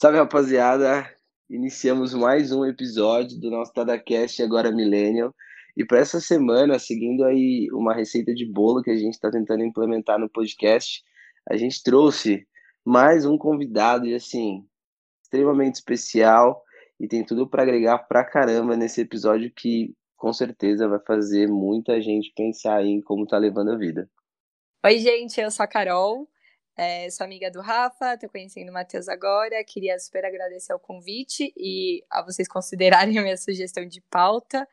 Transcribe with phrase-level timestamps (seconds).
[0.00, 1.10] Salve rapaziada,
[1.50, 5.34] iniciamos mais um episódio do nosso TadaCast Agora Millennial.
[5.76, 9.64] E para essa semana, seguindo aí uma receita de bolo que a gente está tentando
[9.64, 11.02] implementar no podcast,
[11.50, 12.46] a gente trouxe
[12.84, 14.64] mais um convidado e assim,
[15.20, 16.62] extremamente especial
[17.00, 22.00] e tem tudo para agregar pra caramba nesse episódio que com certeza vai fazer muita
[22.00, 24.08] gente pensar em como tá levando a vida.
[24.86, 26.28] Oi, gente, eu sou a Carol,
[26.76, 31.52] é, sou amiga do Rafa, tô conhecendo o Matheus agora, queria super agradecer o convite
[31.56, 34.64] e a vocês considerarem a minha sugestão de pauta.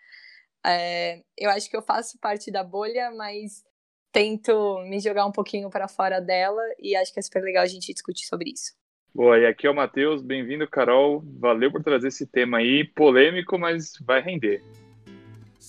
[0.64, 3.66] É, eu acho que eu faço parte da bolha, mas
[4.12, 7.68] tento me jogar um pouquinho para fora dela e acho que é super legal a
[7.68, 8.78] gente discutir sobre isso.
[9.16, 11.24] Boa, e aqui é o Matheus, bem-vindo, Carol.
[11.40, 14.62] Valeu por trazer esse tema aí, polêmico, mas vai render.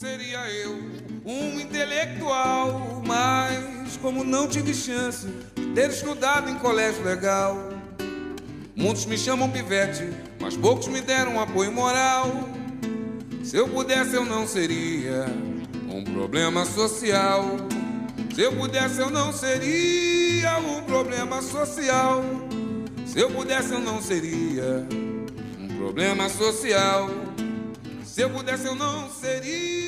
[0.01, 0.79] Seria eu
[1.27, 7.55] um intelectual, mas como não tive chance de ter estudado em colégio legal,
[8.75, 10.09] muitos me chamam pivete,
[10.41, 12.49] mas poucos me deram apoio moral.
[13.45, 15.27] Se eu pudesse, eu não seria
[15.87, 17.45] um problema social.
[18.35, 22.25] Se eu pudesse, eu não seria um problema social.
[23.05, 24.89] Se eu pudesse, eu não seria
[25.59, 27.11] um problema social.
[28.03, 29.80] Se eu pudesse, eu não seria.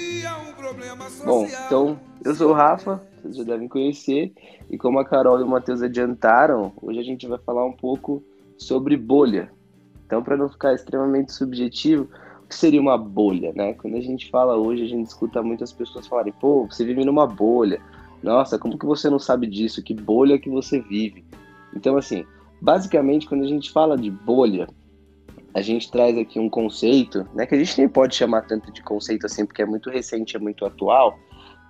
[1.25, 4.33] Bom, então, eu sou o Rafa, vocês já devem conhecer,
[4.70, 8.23] e como a Carol e o Matheus adiantaram, hoje a gente vai falar um pouco
[8.56, 9.51] sobre bolha.
[10.06, 12.09] Então, para não ficar extremamente subjetivo,
[12.45, 13.73] o que seria uma bolha, né?
[13.75, 17.27] Quando a gente fala hoje, a gente escuta muitas pessoas falarem, pô, você vive numa
[17.27, 17.81] bolha.
[18.23, 19.83] Nossa, como que você não sabe disso?
[19.83, 21.25] Que bolha que você vive?
[21.75, 22.27] Então, assim,
[22.61, 24.69] basicamente, quando a gente fala de bolha,
[25.55, 28.83] a gente traz aqui um conceito, né, que a gente nem pode chamar tanto de
[28.83, 31.19] conceito assim, porque é muito recente, é muito atual.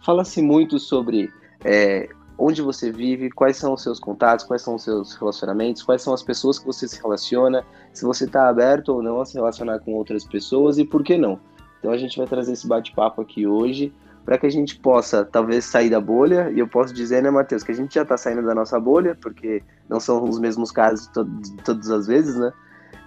[0.04, 1.30] Fala-se muito sobre
[1.64, 6.02] é, onde você vive, quais são os seus contatos, quais são os seus relacionamentos, quais
[6.02, 9.34] são as pessoas que você se relaciona, se você está aberto ou não a se
[9.34, 11.38] relacionar com outras pessoas e por que não.
[11.78, 13.92] Então a gente vai trazer esse bate-papo aqui hoje
[14.24, 17.64] para que a gente possa talvez sair da bolha, e eu posso dizer, né, Matheus,
[17.64, 21.08] que a gente já está saindo da nossa bolha, porque não são os mesmos casos
[21.08, 21.26] to
[21.64, 22.52] todas as vezes, né?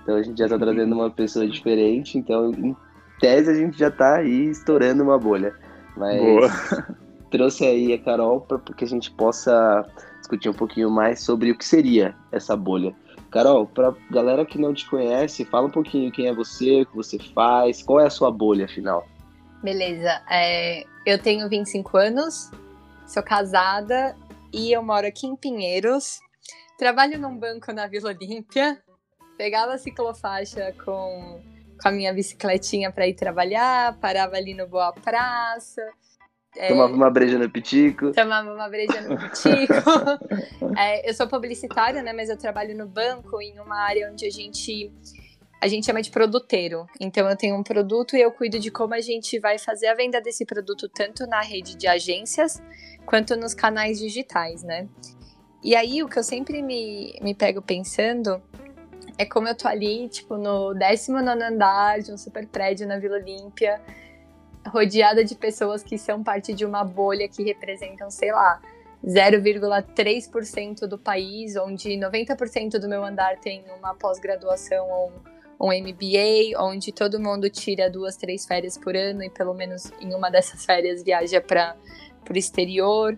[0.06, 2.78] Então a gente já está trazendo uma pessoa diferente, então em
[3.20, 5.56] tese a gente já está aí estourando uma bolha.
[5.98, 6.50] Mas Boa.
[7.32, 9.84] trouxe aí a Carol para que a gente possa
[10.20, 12.96] discutir um pouquinho mais sobre o que seria essa bolha.
[13.32, 16.96] Carol, para galera que não te conhece, fala um pouquinho quem é você, o que
[16.96, 19.08] você faz, qual é a sua bolha, afinal.
[19.64, 20.22] Beleza.
[20.30, 22.52] É, eu tenho 25 anos,
[23.08, 24.16] sou casada
[24.54, 26.20] e eu moro aqui em Pinheiros.
[26.78, 28.80] Trabalho num banco na Vila Olímpia
[29.38, 31.42] pegava a ciclofaixa com,
[31.82, 35.82] com a minha bicicletinha para ir trabalhar, parava ali no Boa Praça.
[36.58, 38.12] É, tomava uma breja no pitico.
[38.14, 39.74] Tomava uma breja no pitico.
[40.80, 42.14] é, eu sou publicitária, né?
[42.14, 44.92] Mas eu trabalho no banco em uma área onde a gente
[45.62, 46.86] a gente chama de produteiro.
[47.00, 49.96] Então eu tenho um produto e eu cuido de como a gente vai fazer a
[49.96, 52.62] venda desse produto tanto na rede de agências
[53.06, 54.88] quanto nos canais digitais, né?
[55.64, 58.42] E aí o que eu sempre me, me pego pensando
[59.18, 63.18] é como eu tô ali, tipo, no 19 andar de um super prédio na Vila
[63.18, 63.82] Olímpia,
[64.68, 68.62] rodeada de pessoas que são parte de uma bolha que representam, sei lá,
[69.06, 75.12] 0,3% do país, onde 90% do meu andar tem uma pós-graduação ou
[75.60, 80.14] um, MBA, onde todo mundo tira duas, três férias por ano e pelo menos em
[80.14, 81.76] uma dessas férias viaja para
[82.30, 83.16] o exterior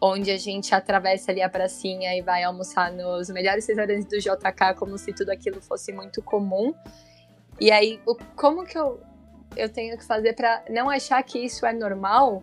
[0.00, 4.74] onde a gente atravessa ali a pracinha e vai almoçar nos melhores restaurantes do JK,
[4.76, 6.74] como se tudo aquilo fosse muito comum.
[7.60, 8.00] E aí,
[8.34, 9.00] como que eu,
[9.56, 12.42] eu tenho que fazer para não achar que isso é normal?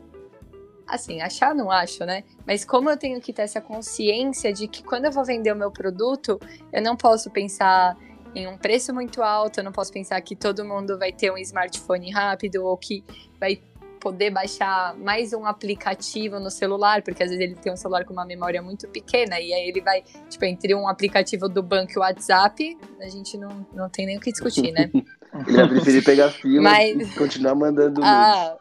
[0.88, 2.24] Assim, achar não acho, né?
[2.46, 5.56] Mas como eu tenho que ter essa consciência de que quando eu vou vender o
[5.56, 6.40] meu produto,
[6.72, 7.96] eu não posso pensar
[8.36, 11.38] em um preço muito alto, eu não posso pensar que todo mundo vai ter um
[11.38, 13.04] smartphone rápido ou que
[13.40, 13.62] vai
[14.04, 18.12] poder baixar mais um aplicativo no celular, porque às vezes ele tem um celular com
[18.12, 21.98] uma memória muito pequena, e aí ele vai, tipo, entre um aplicativo do banco e
[21.98, 24.92] o WhatsApp, a gente não, não tem nem o que discutir, né?
[25.48, 27.14] ele vai preferir pegar fila Mas...
[27.14, 28.58] e continuar mandando ah,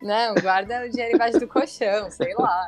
[0.00, 2.66] Não, guarda o dinheiro embaixo do colchão, sei lá.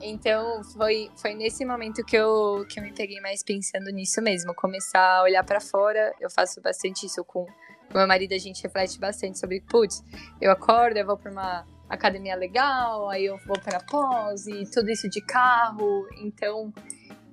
[0.00, 4.54] Então foi, foi nesse momento que eu, que eu me peguei mais pensando nisso mesmo,
[4.54, 6.12] começar a olhar para fora.
[6.20, 7.46] Eu faço bastante isso com
[7.94, 10.02] com meu marido a gente reflete bastante sobre, putz,
[10.40, 14.90] eu acordo, eu vou para uma academia legal, aí eu vou para pós e tudo
[14.90, 16.04] isso de carro.
[16.20, 16.72] Então,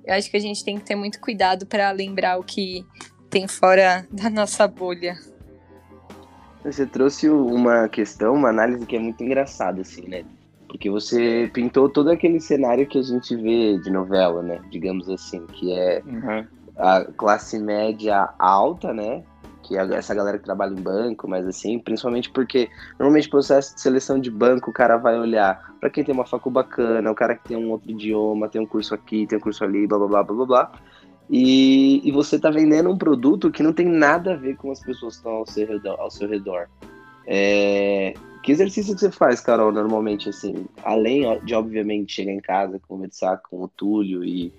[0.06, 2.86] eu acho que a gente tem que ter muito cuidado para lembrar o que
[3.28, 5.18] tem fora da nossa bolha.
[6.64, 10.24] Você trouxe uma questão, uma análise que é muito engraçada, assim, né?
[10.68, 14.62] Porque você pintou todo aquele cenário que a gente vê de novela, né?
[14.70, 16.46] Digamos assim, que é uhum.
[16.78, 19.24] a classe média alta, né?
[19.72, 22.70] Que é essa galera que trabalha em banco, mas assim, principalmente porque
[23.00, 26.50] normalmente processo de seleção de banco, o cara vai olhar para quem tem uma facu
[26.50, 29.64] bacana, o cara que tem um outro idioma, tem um curso aqui, tem um curso
[29.64, 30.72] ali, blá blá blá blá blá.
[31.30, 34.82] E, e você está vendendo um produto que não tem nada a ver com as
[34.82, 35.98] pessoas que estão ao seu redor.
[35.98, 36.68] Ao seu redor.
[37.26, 38.14] É,
[38.44, 43.38] que exercício que você faz, Carol, normalmente, assim, além de, obviamente, chegar em casa, conversar
[43.38, 44.52] com o Túlio, e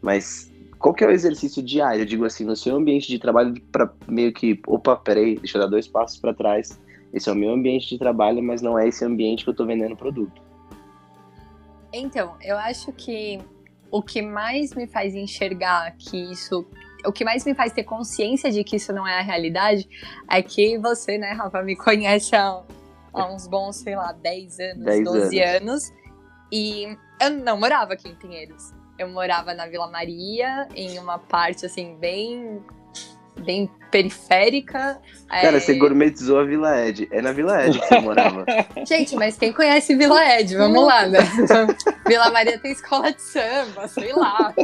[0.00, 3.54] mas qual que é o exercício diário, eu digo assim, no seu ambiente de trabalho,
[3.72, 6.78] para meio que, opa, peraí, deixa eu dar dois passos para trás,
[7.12, 9.66] esse é o meu ambiente de trabalho, mas não é esse ambiente que eu estou
[9.66, 10.42] vendendo produto.
[11.92, 13.38] Então, eu acho que
[13.88, 16.66] o que mais me faz enxergar que isso.
[17.06, 19.88] O que mais me faz ter consciência de que isso não é a realidade
[20.28, 22.62] é que você, né, Rafa, me conhece há,
[23.12, 25.68] há uns bons, sei lá, 10 anos, 10 12 anos.
[25.68, 25.92] anos.
[26.50, 28.72] E eu não morava aqui em Pinheiros.
[28.98, 32.62] Eu morava na Vila Maria, em uma parte assim, bem
[33.40, 35.00] bem periférica.
[35.28, 35.60] Cara, é...
[35.60, 37.08] você gourmetizou a Vila Ed.
[37.10, 38.44] É na Vila Ed que você morava.
[38.86, 40.56] Gente, mas quem conhece Vila Ed?
[40.56, 41.18] Vamos lá, né?
[42.06, 44.54] Vila Maria tem escola de samba, sei lá.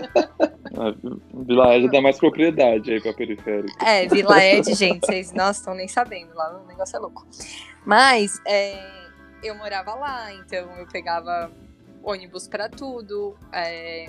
[1.46, 3.84] Vila Ed dá mais propriedade aí pra periférica.
[3.84, 7.26] É, Vila Ed, gente, vocês não estão nem sabendo, lá o negócio é louco.
[7.84, 8.78] Mas é,
[9.42, 11.50] eu morava lá, então eu pegava
[12.02, 13.36] ônibus para tudo.
[13.52, 14.06] É,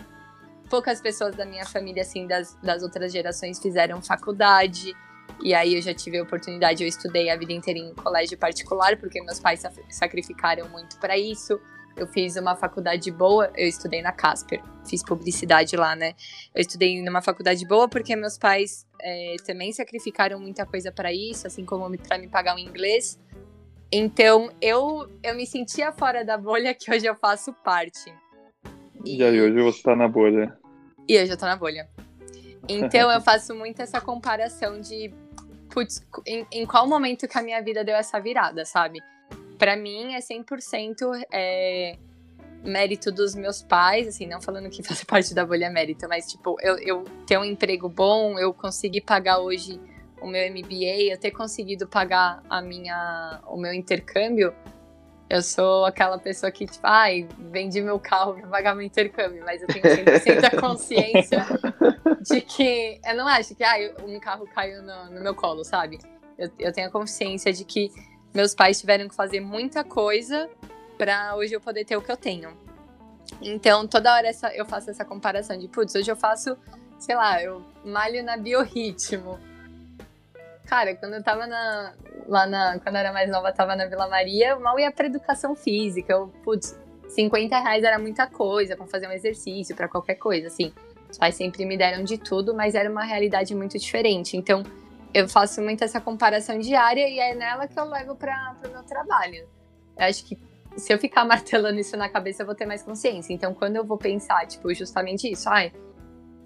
[0.70, 4.94] poucas pessoas da minha família, assim, das, das outras gerações fizeram faculdade.
[5.44, 8.98] E aí eu já tive a oportunidade, eu estudei a vida inteira em colégio particular,
[8.98, 11.60] porque meus pais sacrificaram muito para isso.
[11.96, 16.14] Eu fiz uma faculdade boa, eu estudei na Casper, fiz publicidade lá, né?
[16.56, 21.48] Eu estudei numa faculdade boa porque meus pais é, também sacrificaram muita coisa para isso,
[21.48, 23.20] assim como para me pagar o inglês.
[23.92, 28.14] Então eu, eu me sentia fora da bolha que hoje eu faço parte.
[29.04, 30.58] E, e aí, hoje você tá na bolha.
[31.08, 31.90] E eu já tô na bolha.
[32.70, 35.14] Então eu faço muito essa comparação de
[35.70, 39.00] putz, em, em, qual momento que a minha vida deu essa virada, sabe?
[39.58, 41.98] Para mim é 100% é,
[42.64, 46.28] mérito dos meus pais, assim, não falando que fazer parte da bolha é mérito, mas
[46.28, 49.80] tipo, eu, eu ter um emprego bom, eu consegui pagar hoje
[50.22, 54.54] o meu MBA, eu ter conseguido pagar a minha, o meu intercâmbio,
[55.32, 59.62] eu sou aquela pessoa que, tipo, ai, vendi meu carro para pagar meu intercâmbio, mas
[59.62, 61.46] eu tenho 100% a consciência
[62.22, 66.00] de que eu não acho que ai, um carro caiu no, no meu colo, sabe?
[66.38, 67.92] Eu, eu, tenho a consciência de que
[68.34, 70.50] meus pais tiveram que fazer muita coisa
[70.98, 72.56] para hoje eu poder ter o que eu tenho.
[73.42, 76.58] Então, toda hora essa, eu faço essa comparação de, putz, hoje eu faço,
[77.00, 79.40] sei lá, eu malho na biorritmo
[80.72, 81.94] Cara, quando eu tava na,
[82.30, 82.80] lá na.
[82.80, 86.14] Quando eu era mais nova, tava na Vila Maria, eu mal ia pra educação física.
[86.14, 86.80] Eu, putz,
[87.10, 90.72] 50 reais era muita coisa para fazer um exercício, para qualquer coisa, assim.
[91.10, 94.38] Os pais sempre me deram de tudo, mas era uma realidade muito diferente.
[94.38, 94.64] Então,
[95.14, 98.84] eu faço muito essa comparação diária e é nela que eu levo para o meu
[98.84, 99.46] trabalho.
[99.98, 100.40] Eu acho que
[100.78, 103.34] se eu ficar martelando isso na cabeça, eu vou ter mais consciência.
[103.34, 105.74] Então, quando eu vou pensar, tipo, justamente isso, ai,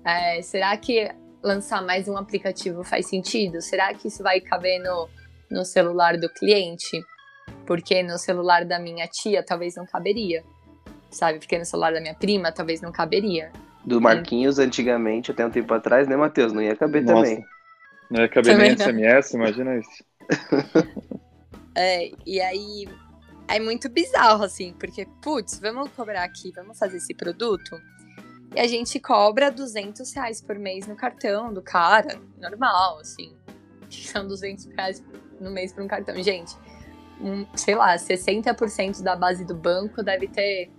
[0.03, 1.13] é, será que
[1.45, 3.61] lançar mais um aplicativo faz sentido?
[3.61, 5.07] Será que isso vai caber no,
[5.49, 7.05] no celular do cliente?
[7.67, 10.43] Porque no celular da minha tia talvez não caberia,
[11.11, 11.37] sabe?
[11.37, 13.51] Porque no celular da minha prima talvez não caberia.
[13.85, 16.51] Do Marquinhos, antigamente, até um tempo atrás, né, Matheus?
[16.51, 17.21] Não ia caber Nossa.
[17.21, 17.45] também.
[18.09, 20.03] Não ia caber também nem SMS, imagina isso.
[21.77, 22.87] é, e aí
[23.47, 27.79] é muito bizarro, assim, porque, putz, vamos cobrar aqui, vamos fazer esse produto
[28.53, 33.35] e a gente cobra 200 reais por mês no cartão do cara, normal, assim.
[33.89, 35.03] São 200 reais
[35.39, 36.21] no mês por um cartão.
[36.21, 36.55] Gente,
[37.21, 40.71] um, sei lá, 60% da base do banco deve ter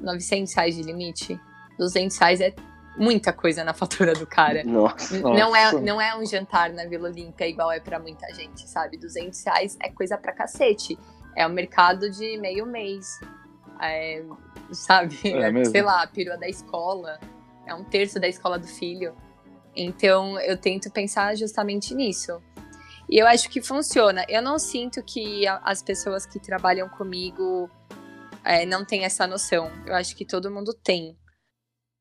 [0.00, 1.40] 900 reais de limite.
[1.78, 2.54] 200 reais é
[2.96, 4.62] muita coisa na fatura do cara.
[4.64, 5.18] Nossa.
[5.18, 8.96] Não é, não é um jantar na Vila Olímpia igual é para muita gente, sabe?
[8.96, 10.98] 200 reais é coisa pra cacete.
[11.36, 13.18] É o um mercado de meio mês.
[13.82, 14.24] É,
[14.70, 15.18] sabe?
[15.24, 17.18] É Sei lá, a perua da escola.
[17.66, 19.14] É um terço da escola do filho.
[19.74, 22.40] Então eu tento pensar justamente nisso.
[23.10, 24.24] E eu acho que funciona.
[24.28, 27.68] Eu não sinto que as pessoas que trabalham comigo
[28.44, 29.70] é, não têm essa noção.
[29.86, 31.16] Eu acho que todo mundo tem.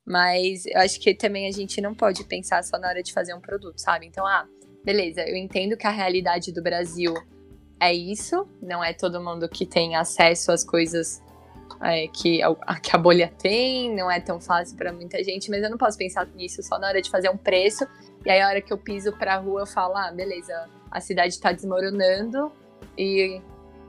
[0.06, 3.34] Mas eu acho que também a gente não pode pensar só na hora de fazer
[3.34, 4.06] um produto, sabe?
[4.06, 4.48] Então, ah,
[4.84, 7.14] beleza, eu entendo que a realidade do Brasil
[7.80, 8.48] é isso.
[8.62, 11.22] Não é todo mundo que tem acesso às coisas
[11.82, 15.64] é, que, a, que a bolha tem, não é tão fácil para muita gente, mas
[15.64, 17.86] eu não posso pensar nisso só na hora de fazer um preço.
[18.26, 21.40] E aí, a hora que eu piso pra rua, eu falo: ah, beleza, a cidade
[21.40, 22.52] tá desmoronando,
[22.98, 23.42] e,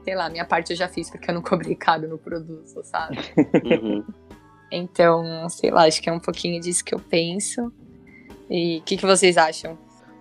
[0.04, 3.18] sei lá, minha parte eu já fiz porque eu não cobrei caro no produto, sabe?
[3.64, 4.04] Uhum.
[4.74, 7.70] Então, sei lá, acho que é um pouquinho disso que eu penso.
[8.48, 9.78] E o que, que vocês acham?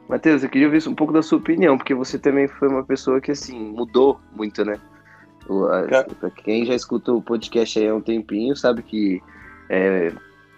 [0.09, 3.21] Matheus, eu queria ouvir um pouco da sua opinião, porque você também foi uma pessoa
[3.21, 4.77] que, assim, mudou muito, né?
[5.47, 9.21] O- a- Ca- Pra quem já escuta o podcast aí há um tempinho, sabe que
[9.69, 10.11] é,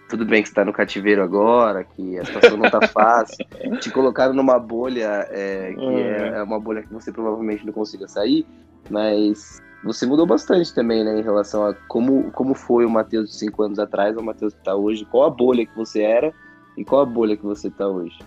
[0.08, 3.44] tudo bem que você tá no cativeiro agora, que a situação não tá fácil.
[3.80, 8.06] Te colocaram numa bolha é, que é, é uma bolha que você provavelmente não consiga
[8.08, 8.46] sair,
[8.90, 13.36] mas você mudou bastante também, né, em relação a como, como foi o Matheus de
[13.36, 16.32] cinco anos atrás, ao Matheus que tá hoje, qual a bolha que você era
[16.76, 18.18] e qual a bolha que você tá hoje.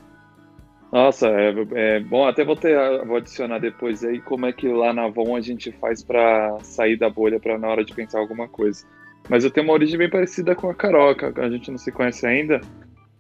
[0.92, 4.94] Nossa, é, é bom, até vou, ter, vou adicionar depois aí como é que lá
[4.94, 8.48] na Avon a gente faz pra sair da bolha pra na hora de pensar alguma
[8.48, 8.86] coisa.
[9.30, 11.92] Mas eu tenho uma origem bem parecida com a Carol, que a gente não se
[11.92, 12.62] conhece ainda,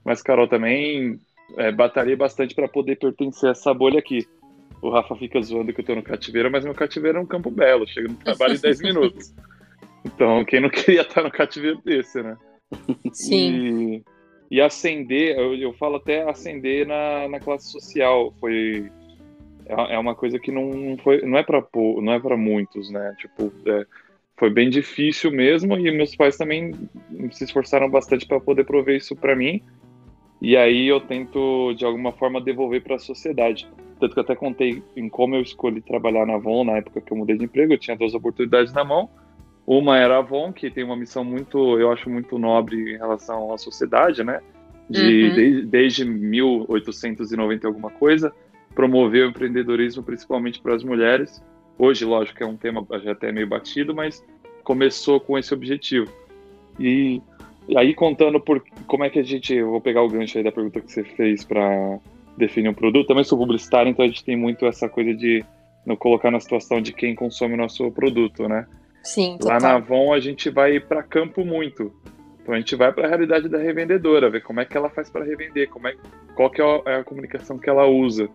[0.05, 1.19] mas Carol também
[1.57, 4.25] é, batalhei bastante pra poder pertencer a essa bolha aqui.
[4.81, 7.51] O Rafa fica zoando que eu tô no cativeiro, mas meu cativeiro é um campo
[7.51, 9.33] belo, chega no trabalho em 10 minutos.
[10.05, 12.37] Então, quem não queria estar no cativeiro desse, né?
[13.11, 13.55] Sim.
[13.55, 14.03] E,
[14.49, 18.89] e ascender, eu, eu falo até ascender na, na classe social, foi
[19.65, 23.13] é, é uma coisa que não foi, não é para não é para muitos, né?
[23.19, 23.85] Tipo, é,
[24.37, 26.73] foi bem difícil mesmo e meus pais também
[27.31, 29.61] se esforçaram bastante para poder prover isso para mim.
[30.41, 33.67] E aí eu tento de alguma forma devolver para a sociedade.
[33.99, 37.11] Tanto que eu até contei em como eu escolhi trabalhar na Avon na época que
[37.11, 39.09] eu mudei de emprego, eu tinha duas oportunidades na mão.
[39.67, 43.53] Uma era a Avon, que tem uma missão muito, eu acho muito nobre em relação
[43.53, 44.39] à sociedade, né?
[44.89, 45.33] De, Uhum.
[45.35, 48.33] de- desde 1890 e alguma coisa,
[48.73, 51.43] promover o empreendedorismo principalmente para as mulheres.
[51.77, 54.23] Hoje, lógico, é um tema já até meio batido, mas
[54.63, 56.07] começou com esse objetivo.
[56.79, 57.21] E,
[57.67, 60.43] e aí contando por como é que a gente, eu vou pegar o gancho aí
[60.43, 61.99] da pergunta que você fez para
[62.37, 63.07] definir um produto.
[63.07, 65.43] Também sou publicitário, então a gente tem muito essa coisa de
[65.85, 68.65] não colocar na situação de quem consome o nosso produto, né?
[69.03, 69.61] Sim, Lá total.
[69.61, 71.93] na Avon a gente vai para campo muito.
[72.41, 75.09] Então a gente vai para a realidade da revendedora, ver como é que ela faz
[75.09, 75.95] para revender, como é,
[76.35, 78.29] qual que é a, é a comunicação que ela usa.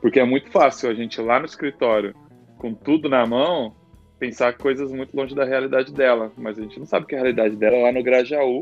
[0.00, 2.14] Porque é muito fácil a gente lá no escritório,
[2.58, 3.74] com tudo na mão,
[4.18, 6.30] pensar coisas muito longe da realidade dela.
[6.36, 8.60] Mas a gente não sabe que a realidade dela é lá no Grajaú.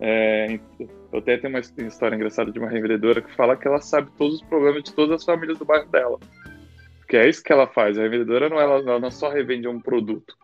[0.00, 4.10] É, eu até tenho uma história engraçada de uma revendedora que fala que ela sabe
[4.18, 6.18] todos os problemas de todas as famílias do bairro dela.
[7.16, 7.98] É isso que ela faz.
[7.98, 10.34] A revendedora não, ela, ela não só revende um produto,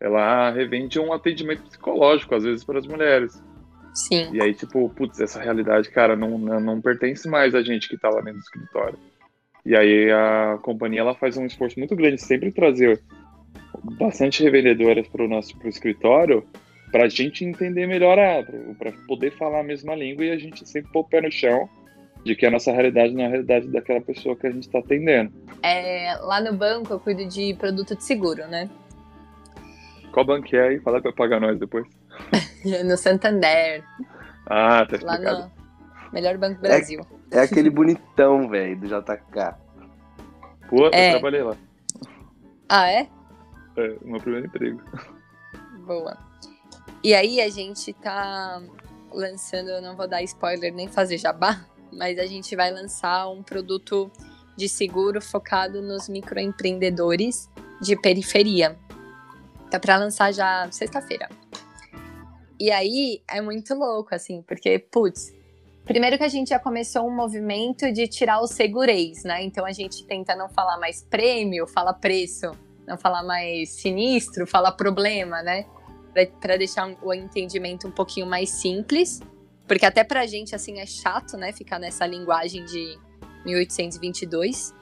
[0.00, 3.42] ela revende um atendimento psicológico, às vezes, para as mulheres.
[3.94, 4.30] Sim.
[4.32, 7.98] E aí, tipo, putz, essa realidade, cara, não, não, não pertence mais a gente que
[7.98, 8.98] tá lá dentro do escritório.
[9.64, 13.00] E aí a companhia, ela faz um esforço muito grande de sempre trazer
[13.98, 16.44] bastante revendedoras para o nosso pro escritório
[16.90, 18.44] para a gente entender melhor a
[18.78, 21.68] para poder falar a mesma língua e a gente sempre pôr o pé no chão
[22.24, 24.78] de que a nossa realidade não é a realidade daquela pessoa que a gente está
[24.78, 25.32] atendendo.
[25.62, 28.70] É, lá no banco eu cuido de produto de seguro, né?
[30.12, 30.80] Qual banco é aí?
[30.80, 31.86] Fala para pagar nós depois.
[32.84, 33.82] No Santander,
[34.46, 35.50] Ah, tá lá explicado.
[36.06, 37.04] no melhor banco do Brasil.
[37.32, 39.56] É aquele bonitão, velho, do JK.
[40.68, 41.08] Pô, É.
[41.08, 41.56] eu trabalhei lá.
[42.68, 43.08] Ah, é?
[43.76, 44.80] É, o meu primeiro emprego.
[45.84, 46.16] Boa.
[47.02, 48.62] E aí a gente tá
[49.12, 53.42] lançando, eu não vou dar spoiler nem fazer jabá, mas a gente vai lançar um
[53.42, 54.10] produto
[54.56, 57.48] de seguro focado nos microempreendedores
[57.80, 58.78] de periferia.
[59.70, 61.28] Tá para lançar já sexta-feira.
[62.60, 65.34] E aí é muito louco, assim, porque, putz,
[65.84, 69.42] primeiro que a gente já começou um movimento de tirar o segurez, né?
[69.42, 72.52] Então a gente tenta não falar mais prêmio, fala preço,
[72.86, 75.66] não falar mais sinistro, fala problema, né?
[76.40, 79.20] Para deixar o entendimento um pouquinho mais simples,
[79.66, 82.98] porque até pra gente assim é chato, né, ficar nessa linguagem de
[83.44, 84.74] 1822.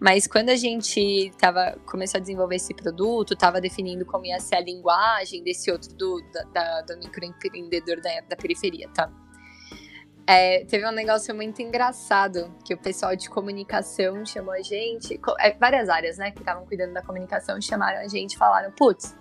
[0.00, 4.56] Mas quando a gente tava, começou a desenvolver esse produto, estava definindo como ia ser
[4.56, 6.20] a linguagem desse outro do,
[6.52, 9.10] da, do microempreendedor da, da periferia, tá?
[10.26, 15.52] É, teve um negócio muito engraçado que o pessoal de comunicação chamou a gente, é,
[15.52, 19.14] várias áreas, né, que estavam cuidando da comunicação, chamaram a gente e falaram: putz,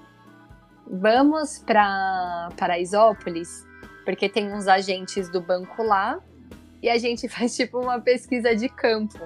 [0.88, 3.66] vamos para Paraisópolis,
[4.04, 6.20] porque tem uns agentes do banco lá
[6.82, 9.20] e a gente faz tipo uma pesquisa de campo.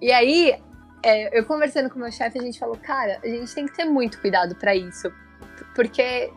[0.00, 0.60] E aí,
[1.02, 3.74] é, eu conversando com o meu chefe, a gente falou: cara, a gente tem que
[3.74, 5.12] ter muito cuidado para isso,
[5.74, 6.32] porque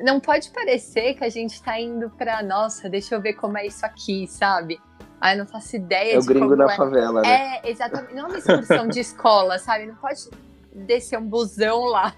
[0.00, 3.66] não pode parecer que a gente tá indo pra, nossa, deixa eu ver como é
[3.66, 4.78] isso aqui, sabe?
[5.20, 6.76] Ah, eu não faço ideia É o de gringo como na é.
[6.76, 7.60] favela, né?
[7.62, 8.12] É, exatamente.
[8.12, 9.86] Não é uma excursão de escola, sabe?
[9.86, 10.28] Não pode
[10.74, 12.12] descer um busão lá.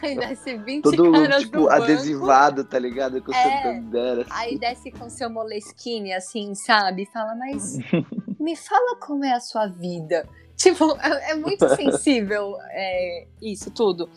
[0.00, 1.82] Aí desce 20 Todo, caras tipo, do banco.
[1.82, 3.22] adesivado, tá ligado?
[3.22, 3.42] Com É.
[3.62, 4.30] Santander, assim.
[4.30, 7.06] Aí desce com seu moleskine, assim, sabe?
[7.12, 7.78] Fala, mas
[8.38, 10.28] me fala como é a sua vida.
[10.56, 14.08] tipo, é, é muito sensível é, isso tudo.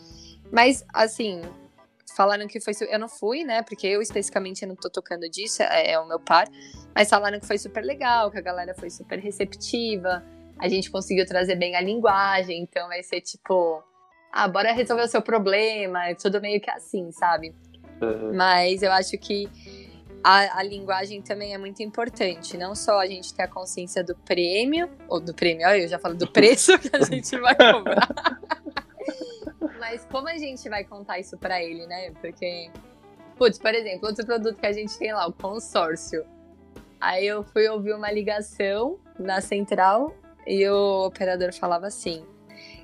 [0.52, 1.40] Mas, assim,
[2.14, 2.74] falaram que foi.
[2.88, 3.62] Eu não fui, né?
[3.62, 6.46] Porque eu especificamente não tô tocando disso, é, é, o meu par.
[6.94, 10.22] Mas falaram que foi super legal, que a galera foi super receptiva.
[10.58, 13.82] A gente conseguiu trazer bem a linguagem, então vai ser tipo.
[14.32, 16.08] Ah, bora resolver o seu problema.
[16.08, 17.54] É tudo meio que assim, sabe?
[18.00, 18.34] Uhum.
[18.34, 19.48] Mas eu acho que
[20.24, 22.56] a, a, linguagem também é muito importante.
[22.56, 25.98] Não só a gente ter a consciência do prêmio, ou do prêmio, olha, eu já
[25.98, 28.08] falo do preço que a gente vai cobrar.
[29.78, 32.12] Mas como a gente vai contar isso para ele, né?
[32.20, 32.70] Porque,
[33.36, 36.24] putz, por exemplo, outro produto que a gente tem lá, o consórcio.
[37.00, 40.14] Aí eu fui ouvir uma ligação na central
[40.46, 42.24] e o operador falava assim: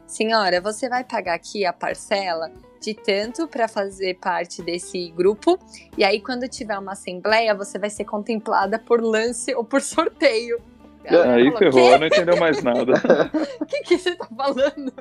[0.08, 2.50] Senhora, você vai pagar aqui a parcela
[2.80, 5.58] de tanto para fazer parte desse grupo,
[5.98, 10.58] e aí quando tiver uma assembleia, você vai ser contemplada por lance ou por sorteio.
[11.04, 12.94] Aí falou, ferrou, não entendeu mais nada.
[13.60, 14.92] O que, que você tá falando?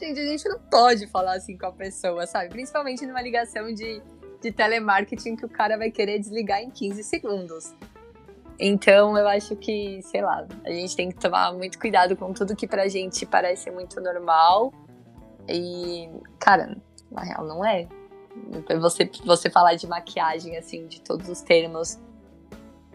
[0.00, 2.50] Gente, a gente não pode falar assim com a pessoa, sabe?
[2.50, 4.02] Principalmente numa ligação de,
[4.40, 7.72] de telemarketing que o cara vai querer desligar em 15 segundos.
[8.58, 12.56] Então, eu acho que, sei lá, a gente tem que tomar muito cuidado com tudo
[12.56, 14.72] que pra gente parece muito normal.
[15.48, 16.08] E,
[16.38, 16.76] cara,
[17.10, 17.86] na real não é.
[18.80, 21.98] Você, você falar de maquiagem, assim, de todos os termos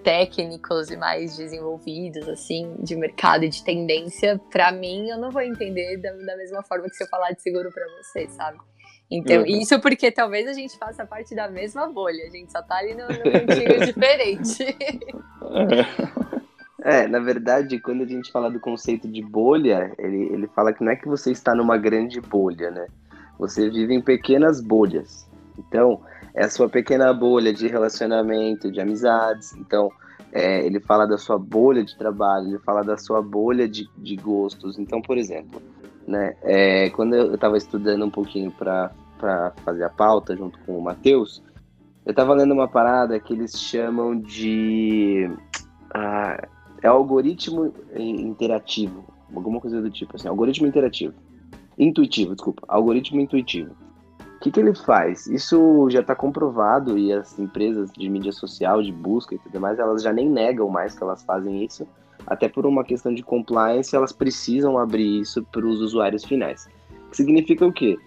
[0.04, 5.42] técnicos e mais desenvolvidos, assim, de mercado e de tendência, para mim, eu não vou
[5.42, 8.58] entender da, da, mesma forma que se eu falar de seguro para você, sabe?
[9.12, 9.46] Então, uhum.
[9.46, 12.94] isso porque talvez a gente faça parte da mesma bolha, a gente só tá ali
[12.94, 14.76] no, no diferente.
[16.82, 20.84] É, na verdade, quando a gente fala do conceito de bolha, ele, ele fala que
[20.84, 22.88] não é que você está numa grande bolha, né?
[23.38, 25.30] Você vive em pequenas bolhas.
[25.60, 26.02] Então,
[26.34, 29.54] é a sua pequena bolha de relacionamento, de amizades.
[29.58, 29.92] Então,
[30.32, 34.16] é, ele fala da sua bolha de trabalho, ele fala da sua bolha de, de
[34.16, 34.80] gostos.
[34.80, 35.62] Então, por exemplo,
[36.08, 38.92] né, é, quando eu estava estudando um pouquinho para
[39.64, 41.44] fazer a pauta junto com o Matheus,
[42.06, 45.30] eu estava lendo uma parada que eles chamam de.
[45.94, 46.48] Ah,
[46.82, 49.06] é algoritmo interativo,
[49.36, 51.14] alguma coisa do tipo assim, algoritmo interativo.
[51.78, 53.76] Intuitivo, desculpa, algoritmo intuitivo
[54.42, 55.28] que, que ele faz?
[55.28, 59.78] Isso já está comprovado e as empresas de mídia social, de busca e tudo mais,
[59.78, 61.88] elas já nem negam mais que elas fazem isso.
[62.26, 66.68] Até por uma questão de compliance, elas precisam abrir isso para os usuários finais.
[67.12, 67.98] Que significa o quê?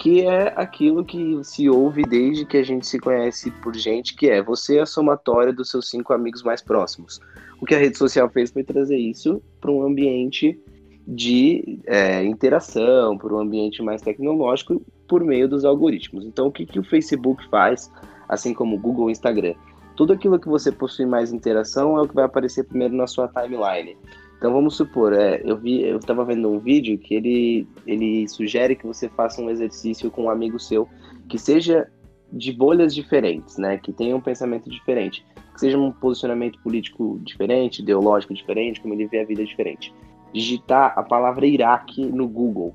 [0.00, 4.30] Que é aquilo que se ouve desde que a gente se conhece por gente, que
[4.30, 7.20] é você é a somatória dos seus cinco amigos mais próximos.
[7.60, 10.58] O que a rede social fez foi trazer isso para um ambiente
[11.06, 16.24] de é, interação, para um ambiente mais tecnológico por meio dos algoritmos.
[16.24, 17.92] Então, o que, que o Facebook faz,
[18.26, 19.52] assim como o Google e o Instagram?
[19.96, 23.28] Tudo aquilo que você possui mais interação é o que vai aparecer primeiro na sua
[23.28, 23.98] timeline.
[24.40, 28.74] Então vamos supor, é, eu vi, eu estava vendo um vídeo que ele, ele sugere
[28.74, 30.88] que você faça um exercício com um amigo seu
[31.28, 31.86] que seja
[32.32, 33.76] de bolhas diferentes, né?
[33.76, 39.06] Que tenha um pensamento diferente, que seja um posicionamento político diferente, ideológico diferente, como ele
[39.06, 39.92] vê a vida diferente
[40.32, 42.74] digitar a palavra Iraque no Google.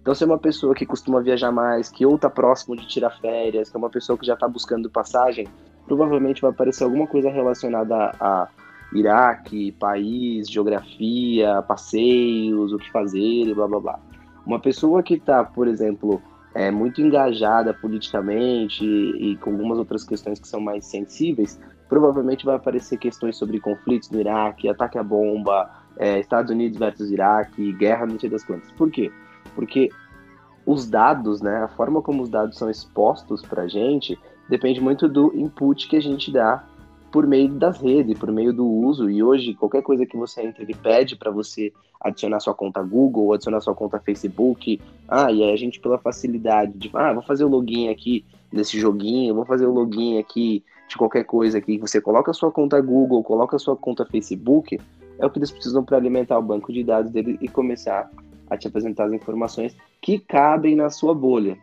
[0.00, 3.10] Então, se é uma pessoa que costuma viajar mais, que ou está próximo de tirar
[3.10, 5.48] férias, que é uma pessoa que já está buscando passagem,
[5.86, 8.48] provavelmente vai aparecer alguma coisa relacionada a
[8.94, 14.00] Iraque, país, geografia, passeios, o que fazer e blá blá blá.
[14.46, 16.22] Uma pessoa que está, por exemplo,
[16.54, 22.46] é, muito engajada politicamente e, e, com algumas outras questões que são mais sensíveis, provavelmente
[22.46, 25.68] vai aparecer questões sobre conflitos no Iraque, ataque à bomba,
[25.98, 28.70] é, Estados Unidos versus Iraque, guerra, não sei das quantas.
[28.72, 29.10] Por quê?
[29.54, 29.90] Porque
[30.64, 34.18] os dados, né, a forma como os dados são expostos para a gente,
[34.48, 36.64] depende muito do input que a gente dá
[37.16, 39.08] por meio das redes, por meio do uso.
[39.08, 43.32] E hoje, qualquer coisa que você entra, ele pede para você adicionar sua conta Google,
[43.32, 44.78] adicionar sua conta Facebook.
[45.08, 48.78] Ah, e aí a gente, pela facilidade de, ah, vou fazer o login aqui nesse
[48.78, 51.78] joguinho, vou fazer o login aqui de qualquer coisa aqui.
[51.78, 54.78] Você coloca a sua conta Google, coloca a sua conta Facebook,
[55.18, 58.10] é o que eles precisam para alimentar o banco de dados dele e começar
[58.50, 61.56] a te apresentar as informações que cabem na sua bolha.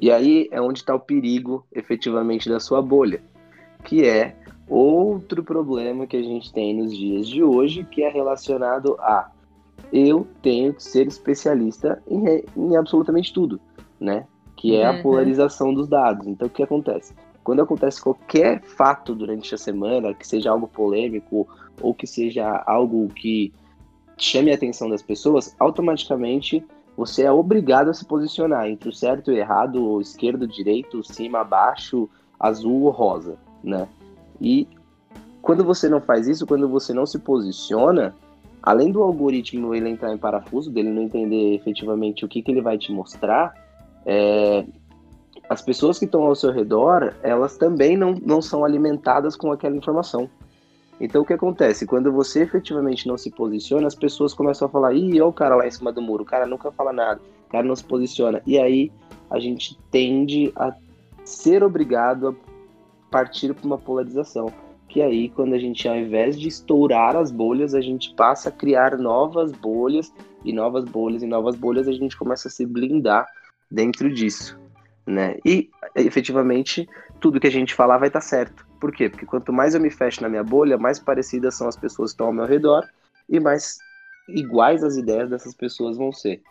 [0.00, 3.22] E aí é onde está o perigo, efetivamente, da sua bolha,
[3.84, 4.41] que é
[4.72, 9.30] outro problema que a gente tem nos dias de hoje, que é relacionado a
[9.92, 13.60] eu tenho que ser especialista em, em absolutamente tudo,
[14.00, 14.26] né?
[14.56, 14.98] Que é uhum.
[14.98, 16.26] a polarização dos dados.
[16.26, 17.14] Então, o que acontece?
[17.44, 21.46] Quando acontece qualquer fato durante a semana, que seja algo polêmico
[21.80, 23.52] ou que seja algo que
[24.16, 26.64] chame a atenção das pessoas, automaticamente
[26.96, 31.02] você é obrigado a se posicionar entre o certo e o errado, o esquerdo, direito,
[31.02, 32.08] cima, baixo,
[32.38, 33.88] azul ou rosa, né?
[34.40, 34.66] E
[35.40, 38.14] quando você não faz isso, quando você não se posiciona,
[38.62, 42.60] além do algoritmo ele entrar em parafuso, dele não entender efetivamente o que, que ele
[42.60, 43.54] vai te mostrar,
[44.06, 44.64] é,
[45.48, 49.76] as pessoas que estão ao seu redor, elas também não, não são alimentadas com aquela
[49.76, 50.30] informação.
[51.00, 51.84] Então o que acontece?
[51.84, 55.56] Quando você efetivamente não se posiciona, as pessoas começam a falar, ih, olha o cara
[55.56, 58.40] lá em cima do muro, o cara nunca fala nada, o cara não se posiciona.
[58.46, 58.92] E aí
[59.28, 60.72] a gente tende a
[61.24, 62.51] ser obrigado a
[63.12, 64.52] partir para uma polarização.
[64.88, 68.52] Que aí, quando a gente, ao invés de estourar as bolhas, a gente passa a
[68.52, 70.12] criar novas bolhas,
[70.44, 73.26] e novas bolhas, e novas bolhas, a gente começa a se blindar
[73.70, 74.58] dentro disso.
[75.06, 75.36] Né?
[75.44, 76.88] E efetivamente
[77.20, 78.66] tudo que a gente falar vai estar tá certo.
[78.80, 79.08] Por quê?
[79.08, 82.14] Porque quanto mais eu me fecho na minha bolha, mais parecidas são as pessoas que
[82.14, 82.84] estão ao meu redor
[83.28, 83.78] e mais
[84.28, 86.42] iguais as ideias dessas pessoas vão ser.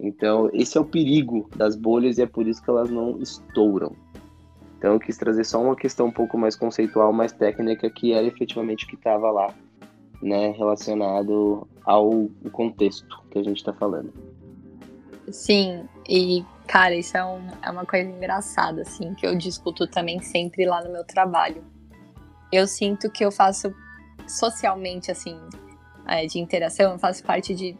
[0.00, 3.96] Então, esse é o perigo das bolhas e é por isso que elas não estouram.
[4.78, 8.24] Então, eu quis trazer só uma questão um pouco mais conceitual, mais técnica, que era
[8.24, 9.52] efetivamente o que estava lá,
[10.22, 14.12] né, relacionado ao contexto que a gente está falando.
[15.32, 20.20] Sim, e cara, isso é, um, é uma coisa engraçada, assim, que eu discuto também
[20.20, 21.64] sempre lá no meu trabalho.
[22.52, 23.74] Eu sinto que eu faço
[24.28, 25.38] socialmente, assim,
[26.06, 27.76] é, de interação, eu faço parte de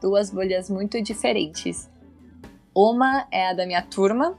[0.00, 1.90] duas bolhas muito diferentes.
[2.74, 4.38] Uma é a da minha turma,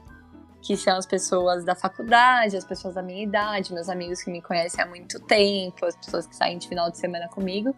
[0.62, 4.40] que são as pessoas da faculdade, as pessoas da minha idade, meus amigos que me
[4.40, 7.74] conhecem há muito tempo, as pessoas que saem de final de semana comigo.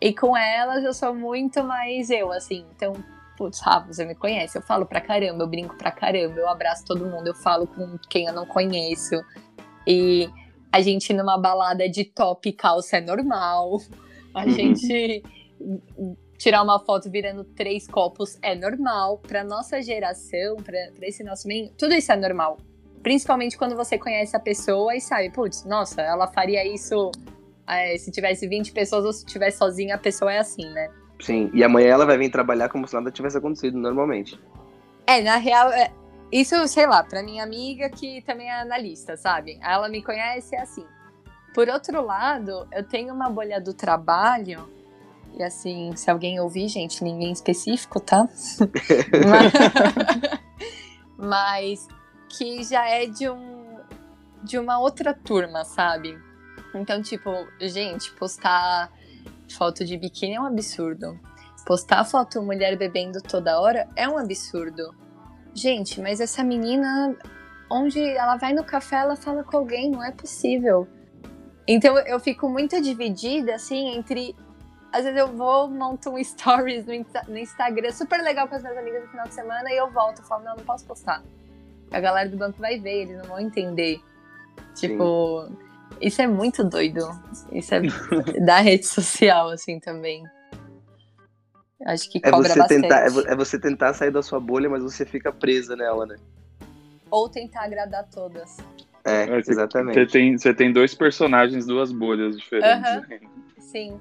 [0.00, 2.64] E com elas eu sou muito mais eu, assim.
[2.74, 2.92] Então,
[3.36, 6.84] putz, Rafa, você me conhece, eu falo pra caramba, eu brinco pra caramba, eu abraço
[6.84, 9.16] todo mundo, eu falo com quem eu não conheço.
[9.84, 10.30] E
[10.70, 13.80] a gente numa balada de top calça é normal.
[14.32, 14.50] A uhum.
[14.50, 15.22] gente
[16.44, 19.16] tirar uma foto virando três copos é normal.
[19.26, 22.58] Pra nossa geração, pra, pra esse nosso meio, tudo isso é normal.
[23.02, 27.10] Principalmente quando você conhece a pessoa e sabe, putz, nossa, ela faria isso
[27.66, 30.90] é, se tivesse 20 pessoas ou se tivesse sozinha, a pessoa é assim, né?
[31.18, 34.38] Sim, e amanhã ela vai vir trabalhar como se nada tivesse acontecido normalmente.
[35.06, 35.90] É, na real, é,
[36.30, 39.58] isso, sei lá, pra minha amiga que também é analista, sabe?
[39.62, 40.84] Ela me conhece é assim.
[41.54, 44.68] Por outro lado, eu tenho uma bolha do trabalho,
[45.36, 48.28] e assim, se alguém ouvir, gente, ninguém específico, tá?
[49.26, 49.52] mas,
[51.18, 51.88] mas
[52.28, 53.64] que já é de um
[54.42, 56.18] de uma outra turma, sabe?
[56.74, 58.92] Então, tipo, gente, postar
[59.50, 61.18] foto de biquíni é um absurdo.
[61.64, 64.94] Postar foto mulher bebendo toda hora é um absurdo.
[65.54, 67.16] Gente, mas essa menina,
[67.70, 70.86] onde ela vai no café, ela fala com alguém, não é possível.
[71.66, 74.36] Então eu fico muito dividida, assim, entre.
[74.94, 79.02] Às vezes eu vou, monto um stories no, Instagram, super legal com as minhas amigas
[79.02, 81.20] no final de semana, e eu volto e falo, não, não posso postar.
[81.90, 84.00] A galera do banco vai ver, eles não vão entender.
[84.76, 85.56] Tipo, Sim.
[86.00, 87.00] Isso é muito doido.
[87.50, 87.80] Isso é
[88.44, 90.22] da rede social, assim, também.
[91.86, 92.82] Acho que é cobra você bastante.
[92.82, 96.16] Tentar, é, é você tentar sair da sua bolha, mas você fica presa nela, né?
[97.10, 98.58] Ou tentar agradar todas.
[99.04, 99.94] É, é exatamente.
[99.94, 102.90] Você tem, você tem dois personagens, duas bolhas diferentes.
[102.90, 103.28] Uhum.
[103.58, 104.00] Sim.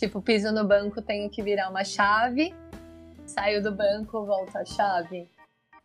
[0.00, 2.54] Tipo, piso no banco, tenho que virar uma chave.
[3.26, 5.28] Saio do banco, volto a chave.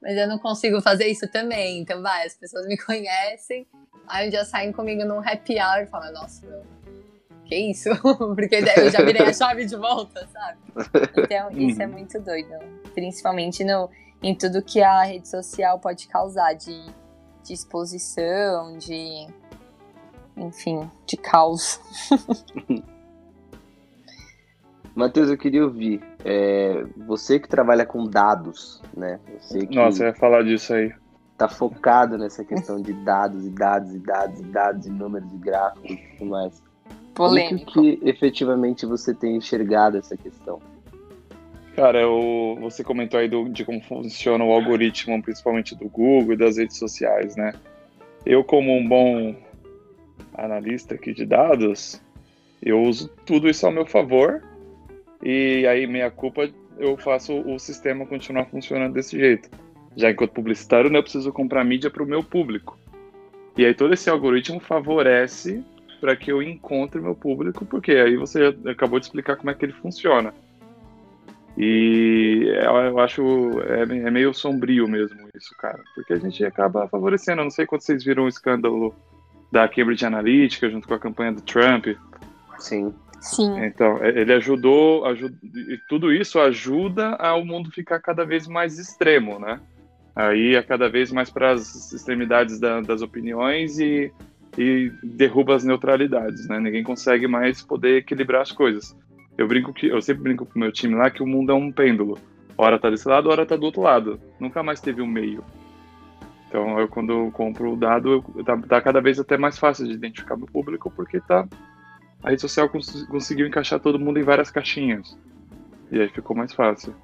[0.02, 1.82] Mas eu não consigo fazer isso também.
[1.82, 3.68] Então, vai, as pessoas me conhecem.
[4.08, 6.64] Aí um dia saem comigo num happy hour e falam, nossa, meu,
[7.44, 7.90] que isso?
[8.34, 10.60] Porque eu já virei a chave de volta, sabe?
[11.18, 12.54] Então, isso é muito doido.
[12.94, 13.90] Principalmente no,
[14.24, 16.86] em tudo que a rede social pode causar de,
[17.44, 19.28] de exposição, de.
[20.38, 21.82] Enfim, de caos.
[24.96, 26.02] Matheus, eu queria ouvir.
[26.24, 29.20] É, você que trabalha com dados, né?
[29.38, 29.76] Você que...
[29.76, 30.94] Nossa, eu ia falar disso aí
[31.38, 35.38] tá focado nessa questão de dados e dados e dados e dados e números e
[35.38, 36.64] gráficos e tudo mais.
[37.14, 37.74] Polêmico.
[37.74, 40.62] Como que efetivamente você tem enxergado essa questão?
[41.76, 46.38] Cara, eu, você comentou aí do, de como funciona o algoritmo, principalmente do Google e
[46.38, 47.54] das redes sociais, né?
[48.26, 49.36] Eu, como um bom
[50.34, 52.02] analista aqui de dados,
[52.62, 54.42] eu uso tudo isso ao meu favor
[55.22, 59.50] e aí, meia culpa, eu faço o sistema continuar funcionando desse jeito.
[59.96, 62.78] Já enquanto publicitário, né, eu preciso comprar mídia para o meu público.
[63.58, 65.64] E aí todo esse algoritmo favorece
[66.02, 69.64] para que eu encontre meu público, porque aí você acabou de explicar como é que
[69.64, 70.34] ele funciona.
[71.58, 73.24] E eu acho
[73.62, 77.40] é, é meio sombrio mesmo isso, cara, porque a gente acaba favorecendo.
[77.40, 78.94] Eu não sei quando vocês viram o escândalo
[79.50, 81.88] da Cambridge Analytica junto com a campanha do Trump.
[82.60, 82.94] Sim.
[83.22, 83.66] Sim.
[83.66, 89.40] Então, é, ele ajudou, e tudo isso ajuda ao mundo ficar cada vez mais extremo,
[89.40, 89.60] né?
[90.16, 94.12] aí é cada vez mais para as extremidades da, das opiniões e,
[94.58, 96.60] e derruba as neutralidades, né?
[96.60, 98.96] Ninguém consegue mais poder equilibrar as coisas.
[99.38, 101.72] Eu brinco que eu sempre brinco pro meu time lá que o mundo é um
[101.72, 102.18] pêndulo.
[102.58, 104.18] Hora tá desse lado, hora tá do outro lado.
[104.40, 105.44] Nunca mais teve um meio.
[106.48, 109.86] Então, eu quando eu compro o dado, eu, tá, tá, cada vez até mais fácil
[109.86, 111.46] de identificar meu público, porque tá
[112.26, 115.16] a rede social cons conseguiu encaixar todo mundo em várias caixinhas.
[115.92, 116.96] E aí ficou mais fácil.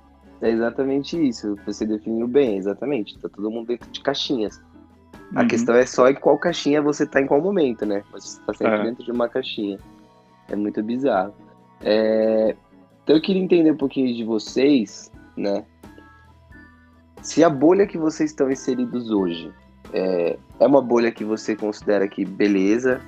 [0.42, 1.56] É exatamente isso.
[1.68, 3.18] Você definiu bem, exatamente.
[3.20, 4.60] Tá todo mundo dentro de caixinhas.
[5.36, 5.48] A uhum.
[5.48, 8.04] questão é só em qual caixinha você tá em qual momento, né?
[8.12, 8.84] Você está sempre é.
[8.84, 9.78] dentro de uma caixinha.
[10.50, 11.36] É muito bizarro.
[11.82, 12.56] É...
[13.04, 15.64] Então eu queria entender um pouquinho de vocês, né?
[17.22, 19.54] Se a bolha que vocês estão inseridos hoje
[19.94, 23.00] é, é uma bolha que você considera que beleza,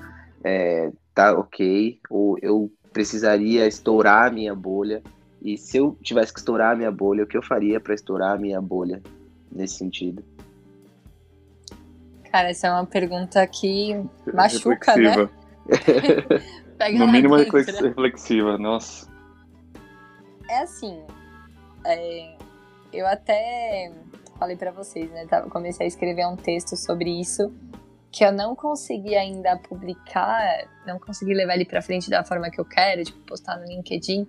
[0.44, 5.02] é, tá ok, ou eu precisaria estourar a minha bolha,
[5.42, 8.36] e se eu tivesse que estourar a minha bolha, o que eu faria para estourar
[8.36, 9.02] a minha bolha
[9.52, 10.24] nesse sentido?
[12.32, 14.02] Cara, essa é uma pergunta que
[14.34, 15.30] machuca, né?
[15.70, 16.24] reflexiva.
[16.80, 16.98] né?
[16.98, 19.08] no mínimo reflexiva, nossa.
[20.50, 21.00] É assim,
[21.86, 22.36] é,
[22.92, 23.92] eu até
[24.40, 25.26] falei para vocês, né?
[25.50, 27.52] Comecei a escrever um texto sobre isso
[28.14, 32.62] que eu não consegui ainda publicar, não consegui levar ele para frente da forma que
[32.62, 34.28] eu quero, tipo postar no LinkedIn,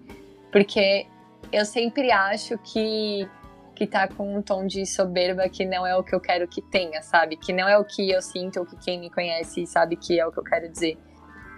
[0.51, 1.07] porque
[1.53, 3.29] eu sempre acho que
[3.77, 6.63] que tá com um tom de soberba que não é o que eu quero que
[6.63, 7.37] tenha, sabe?
[7.37, 10.25] Que não é o que eu sinto ou que quem me conhece sabe que é
[10.25, 10.97] o que eu quero dizer.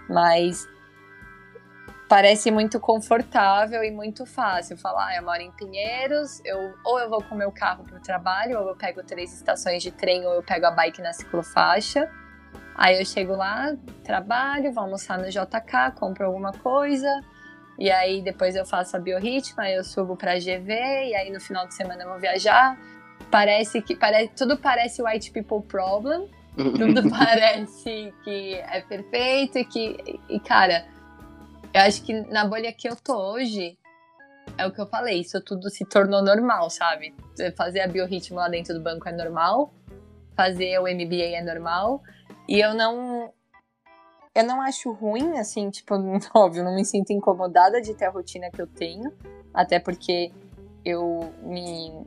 [0.09, 0.67] Mas
[2.07, 4.77] parece muito confortável e muito fácil.
[4.77, 8.01] Falar, ah, eu moro em Pinheiros, eu, ou eu vou com meu carro para o
[8.01, 12.09] trabalho, ou eu pego três estações de trem, ou eu pego a bike na ciclofaixa.
[12.75, 17.09] Aí eu chego lá, trabalho, vou almoçar no JK, compro alguma coisa,
[17.77, 21.39] e aí depois eu faço a biorritmo, aí eu subo para GV, e aí no
[21.39, 22.77] final de semana eu vou viajar.
[23.31, 26.29] Parece que parece, tudo parece white people problem.
[26.55, 30.85] tudo parece que é perfeito e que e cara,
[31.73, 33.77] eu acho que na bolha que eu tô hoje,
[34.57, 37.13] é o que eu falei, isso tudo se tornou normal, sabe?
[37.55, 39.73] Fazer a biorritmo lá dentro do banco é normal,
[40.35, 42.01] fazer o MBA é normal,
[42.47, 43.33] e eu não.
[44.33, 45.95] Eu não acho ruim, assim, tipo,
[46.33, 49.11] óbvio, não me sinto incomodada de ter a rotina que eu tenho,
[49.53, 50.31] até porque
[50.85, 52.05] eu me.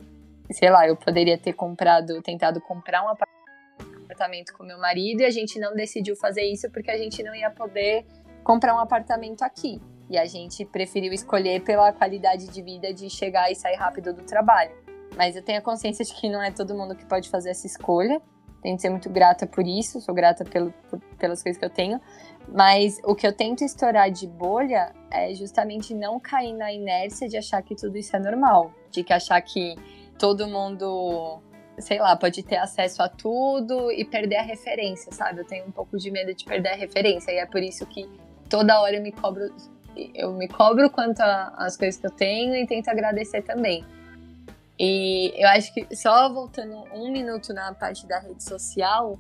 [0.53, 5.31] Sei lá, eu poderia ter comprado, tentado comprar um apartamento com meu marido e a
[5.31, 8.05] gente não decidiu fazer isso porque a gente não ia poder
[8.43, 9.81] comprar um apartamento aqui.
[10.09, 14.23] E a gente preferiu escolher pela qualidade de vida de chegar e sair rápido do
[14.23, 14.73] trabalho.
[15.17, 17.67] Mas eu tenho a consciência de que não é todo mundo que pode fazer essa
[17.67, 18.21] escolha.
[18.63, 21.71] Tenho que ser muito grata por isso, sou grata pelo, por, pelas coisas que eu
[21.71, 22.01] tenho.
[22.49, 27.37] Mas o que eu tento estourar de bolha é justamente não cair na inércia de
[27.37, 28.73] achar que tudo isso é normal.
[28.91, 29.77] De que achar que
[30.19, 31.41] todo mundo,
[31.79, 35.41] sei lá, pode ter acesso a tudo e perder a referência, sabe?
[35.41, 37.31] Eu tenho um pouco de medo de perder a referência.
[37.31, 38.11] E é por isso que
[38.51, 39.55] toda hora eu me cobro,
[40.15, 43.85] eu me cobro quanto às coisas que eu tenho e tento agradecer também.
[44.79, 49.19] E eu acho que, só voltando um minuto na parte da rede social,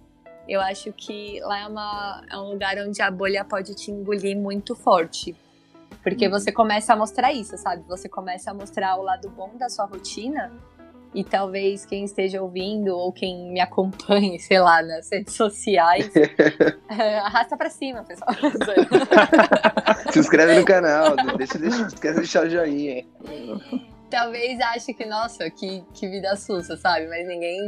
[0.49, 4.37] eu acho que lá é, uma, é um lugar onde a bolha pode te engolir
[4.37, 5.37] muito forte.
[6.03, 6.31] Porque uhum.
[6.31, 7.85] você começa a mostrar isso, sabe?
[7.87, 10.51] Você começa a mostrar o lado bom da sua rotina
[11.15, 16.11] e talvez quem esteja ouvindo ou quem me acompanhe, sei lá, nas redes sociais,
[16.89, 18.31] é, arrasta para cima, pessoal.
[20.13, 23.05] Se inscreve no canal, deixa, deixa, esquece de deixar o joinha.
[24.09, 27.09] Talvez ache que, nossa, que, que vida sussa, sabe?
[27.09, 27.59] Mas ninguém,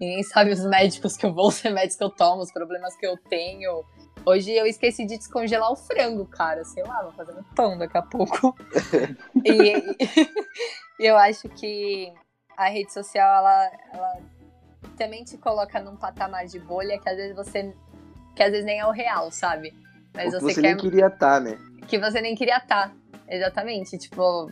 [0.00, 3.06] ninguém sabe os médicos que eu vou, os remédios que eu tomo, os problemas que
[3.06, 3.84] eu tenho.
[4.24, 6.64] Hoje eu esqueci de descongelar o frango, cara.
[6.64, 8.56] Sei lá, vou fazer um pão daqui a pouco.
[9.44, 9.72] e,
[11.00, 12.12] e eu acho que
[12.56, 14.20] a rede social, ela, ela
[14.96, 17.74] também te coloca num patamar de bolha que às vezes você.
[18.34, 19.74] que às vezes nem é o real, sabe?
[20.14, 20.68] Mas você, você quer.
[20.68, 21.58] nem queria estar, tá, né?
[21.86, 22.88] Que você nem queria estar.
[22.88, 22.94] Tá,
[23.28, 23.98] exatamente.
[23.98, 24.50] Tipo,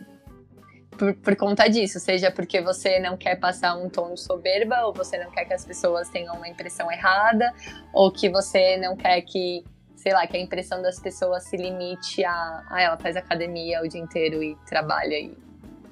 [0.97, 4.93] por, por, conta disso, seja porque você não quer passar um tom de soberba, ou
[4.93, 7.51] você não quer que as pessoas tenham uma impressão errada,
[7.91, 9.63] ou que você não quer que,
[9.95, 13.87] sei lá, que a impressão das pessoas se limite a, ah, ela faz academia o
[13.87, 15.35] dia inteiro e trabalha e,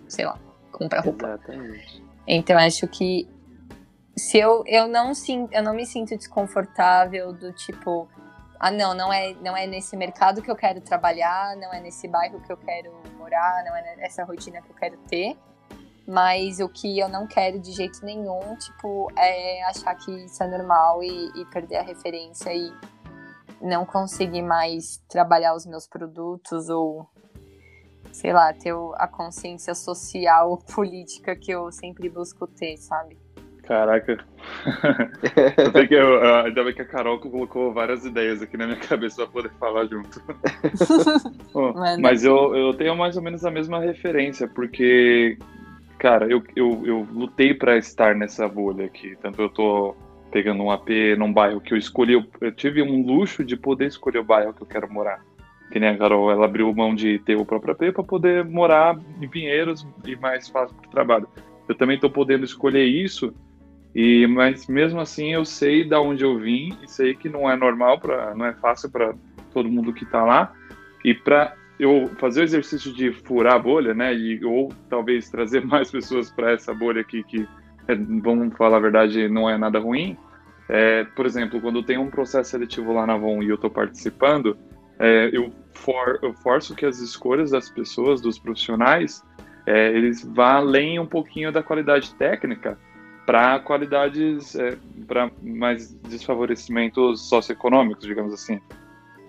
[0.07, 0.37] sei lá,
[0.73, 1.27] compra roupa.
[1.27, 2.03] Exatamente.
[2.27, 3.27] Então acho que
[4.17, 8.07] se eu, eu não sinto, eu não me sinto desconfortável do tipo,
[8.59, 12.07] ah não, não é, não é nesse mercado que eu quero trabalhar, não é nesse
[12.07, 15.37] bairro que eu quero morar, não é nessa rotina que eu quero ter.
[16.05, 20.47] Mas o que eu não quero de jeito nenhum, tipo, é achar que isso é
[20.47, 22.73] normal e, e perder a referência e
[23.61, 27.07] não conseguir mais trabalhar os meus produtos ou
[28.13, 33.17] sei lá, ter a consciência social, política que eu sempre busco ter, sabe?
[33.63, 34.17] Caraca.
[35.57, 39.23] ainda, que eu, ainda bem que a Carol colocou várias ideias aqui na minha cabeça
[39.23, 40.21] para poder falar junto.
[41.53, 45.37] Bom, mas eu, eu tenho mais ou menos a mesma referência, porque,
[45.97, 49.15] cara, eu, eu, eu lutei para estar nessa bolha aqui.
[49.21, 49.95] Tanto eu tô
[50.29, 53.85] pegando um AP num bairro que eu escolhi, eu, eu tive um luxo de poder
[53.85, 55.21] escolher o bairro que eu quero morar.
[55.71, 58.97] Que nem a Carol, ela abriu mão de ter o próprio AP para poder morar
[59.21, 61.27] em Pinheiros e mais fácil para o trabalho.
[61.67, 63.33] Eu também estou podendo escolher isso
[63.95, 67.55] e, mas mesmo assim eu sei da onde eu vim e sei que não é
[67.55, 69.13] normal para, não é fácil para
[69.53, 70.53] todo mundo que está lá.
[71.05, 75.63] E para eu fazer o exercício de furar a bolha, né, e, ou talvez trazer
[75.65, 77.47] mais pessoas para essa bolha aqui que,
[77.87, 80.17] é, vamos falar a verdade, não é nada ruim.
[80.69, 84.57] É, por exemplo, quando tem um processo seletivo lá na Avon e eu estou participando,
[84.99, 89.23] é, eu, for, eu forço que as escolhas das pessoas, dos profissionais,
[89.65, 92.77] é, eles vá além um pouquinho da qualidade técnica
[93.25, 94.77] para qualidades, é,
[95.07, 98.59] para mais desfavorecimentos socioeconômicos, digamos assim,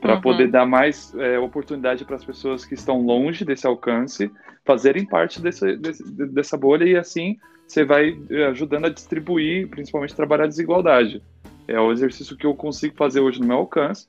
[0.01, 0.21] para uhum.
[0.21, 4.31] poder dar mais é, oportunidade para as pessoas que estão longe desse alcance
[4.65, 10.15] fazerem parte desse, desse, dessa bolha e assim você vai é, ajudando a distribuir, principalmente
[10.15, 11.23] trabalhar a desigualdade.
[11.67, 14.07] É o exercício que eu consigo fazer hoje no meu alcance.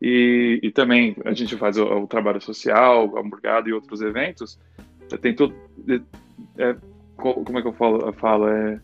[0.00, 4.58] E, e também a gente faz o, o trabalho social, o hamburgado e outros eventos.
[5.10, 5.52] Eu tento,
[6.56, 6.74] é,
[7.16, 8.06] como é que eu falo?
[8.06, 8.80] Eu falo é,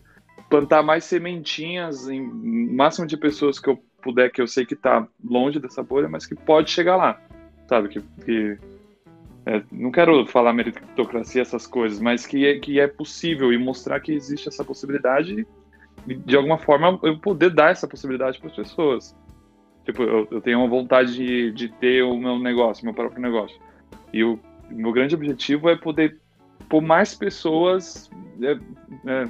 [0.49, 5.07] plantar mais sementinhas em máximo de pessoas que eu puder, que eu sei que está
[5.23, 7.19] longe dessa bolha, mas que pode chegar lá,
[7.67, 7.89] sabe?
[7.89, 8.57] Que, que
[9.45, 13.99] é, não quero falar meritocracia, essas coisas, mas que é, que é possível e mostrar
[13.99, 15.47] que existe essa possibilidade
[16.07, 19.15] e, de alguma forma, eu poder dar essa possibilidade para as pessoas.
[19.87, 23.57] Tipo, eu, eu, tenho uma vontade de, de ter o meu negócio, meu próprio negócio.
[24.11, 24.37] E o
[24.69, 26.19] meu grande objetivo é poder
[26.67, 28.59] pôr mais pessoas é,
[29.09, 29.27] é,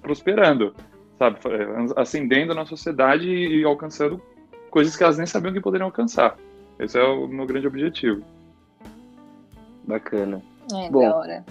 [0.00, 0.72] prosperando,
[1.18, 1.40] sabe?
[1.46, 4.22] É, ascendendo na sociedade e, alcançando
[4.70, 6.38] coisas que elas nem sabiam que poderiam alcançar.
[6.78, 8.22] Esse é o meu grande objetivo.
[9.88, 10.40] Bacana.
[10.72, 11.44] É, Bom, da hora.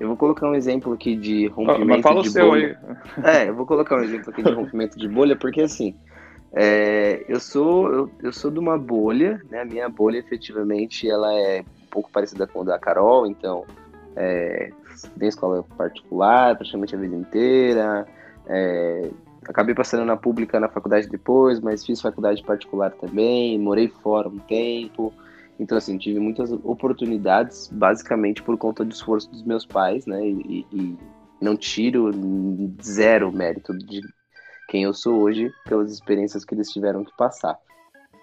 [0.00, 2.76] Eu vou colocar um exemplo aqui de rompimento Mas fala de o seu bolha.
[3.18, 3.36] Aí.
[3.36, 5.94] É, eu vou colocar um exemplo aqui de rompimento de bolha, porque assim,
[6.54, 9.62] é, eu sou eu, eu, sou de uma bolha, né?
[9.62, 13.64] A minha bolha efetivamente ela é um pouco parecida com a da Carol, então
[14.14, 14.70] é,
[15.20, 18.06] em escola particular praticamente a vida inteira.
[18.46, 19.10] É,
[19.48, 24.38] acabei passando na pública na faculdade depois, mas fiz faculdade particular também, morei fora um
[24.38, 25.12] tempo.
[25.58, 30.26] Então, assim, tive muitas oportunidades, basicamente por conta do esforço dos meus pais, né?
[30.26, 30.98] E, e
[31.40, 32.10] não tiro
[32.82, 34.00] zero mérito de
[34.68, 37.58] quem eu sou hoje pelas experiências que eles tiveram que passar.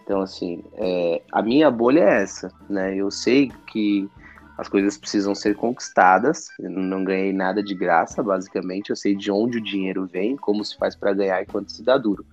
[0.03, 2.95] Então, assim, é, a minha bolha é essa, né?
[2.95, 4.09] Eu sei que
[4.57, 6.49] as coisas precisam ser conquistadas.
[6.59, 8.89] Eu não ganhei nada de graça, basicamente.
[8.89, 11.83] Eu sei de onde o dinheiro vem, como se faz para ganhar e quanto se
[11.83, 12.25] dá duro.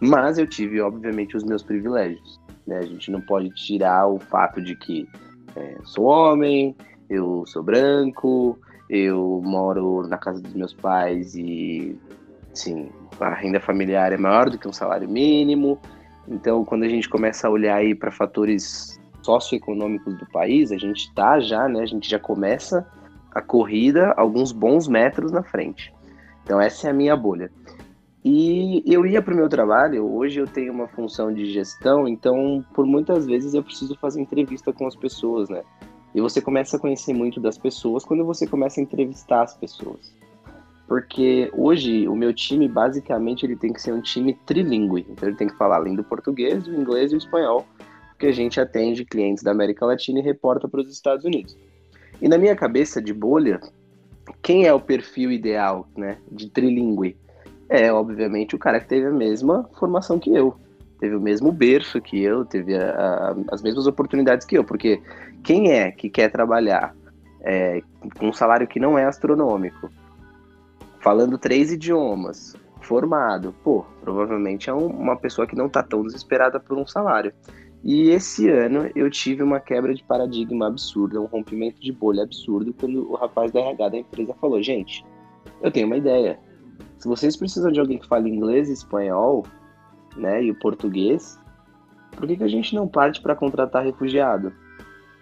[0.00, 2.40] Mas eu tive, obviamente, os meus privilégios.
[2.66, 2.78] Né?
[2.78, 5.08] A gente não pode tirar o fato de que
[5.56, 6.76] é, sou homem,
[7.08, 11.98] eu sou branco, eu moro na casa dos meus pais e,
[12.54, 15.78] sim, a renda familiar é maior do que um salário mínimo.
[16.28, 21.08] Então, quando a gente começa a olhar aí para fatores socioeconômicos do país, a gente
[21.08, 21.80] está já, né?
[21.82, 22.86] A gente já começa
[23.32, 25.92] a corrida alguns bons metros na frente.
[26.42, 27.50] Então essa é a minha bolha.
[28.24, 32.64] E eu ia para o meu trabalho, hoje eu tenho uma função de gestão, então
[32.74, 35.62] por muitas vezes eu preciso fazer entrevista com as pessoas, né?
[36.14, 40.12] E você começa a conhecer muito das pessoas quando você começa a entrevistar as pessoas.
[40.90, 45.06] Porque hoje o meu time, basicamente, ele tem que ser um time trilingue.
[45.08, 47.64] Então ele tem que falar além do português, o inglês e o espanhol
[48.18, 51.56] que a gente atende clientes da América Latina e reporta para os Estados Unidos.
[52.20, 53.60] E na minha cabeça de bolha,
[54.42, 57.16] quem é o perfil ideal, né, de trilingue?
[57.68, 60.56] É, obviamente, o cara que teve a mesma formação que eu,
[60.98, 65.00] teve o mesmo berço que eu, teve a, a, as mesmas oportunidades que eu, porque
[65.44, 66.96] quem é que quer trabalhar
[67.42, 67.80] é,
[68.18, 69.88] com um salário que não é astronômico,
[71.00, 76.60] falando três idiomas, formado, pô, provavelmente é um, uma pessoa que não está tão desesperada
[76.60, 77.32] por um salário.
[77.82, 82.74] E esse ano eu tive uma quebra de paradigma absurda, um rompimento de bolha absurdo,
[82.78, 85.04] quando o rapaz da RH da empresa falou: gente,
[85.62, 86.38] eu tenho uma ideia.
[86.98, 89.46] Se vocês precisam de alguém que fale inglês e espanhol,
[90.16, 91.38] né, e o português,
[92.14, 94.52] por que, que a gente não parte para contratar refugiado?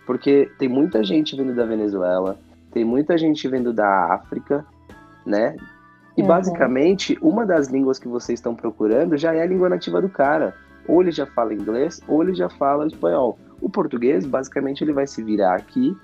[0.05, 2.37] Porque tem muita gente vindo da Venezuela,
[2.73, 4.67] tem muita gente vindo da África,
[5.29, 5.55] né?
[6.17, 6.27] E uhum.
[6.27, 10.55] basicamente, uma das línguas que vocês estão procurando já é a língua nativa do cara
[10.89, 13.39] ou ele já fala inglês ou ele já fala espanhol.
[13.61, 15.95] O português, basicamente, ele vai se virar aqui,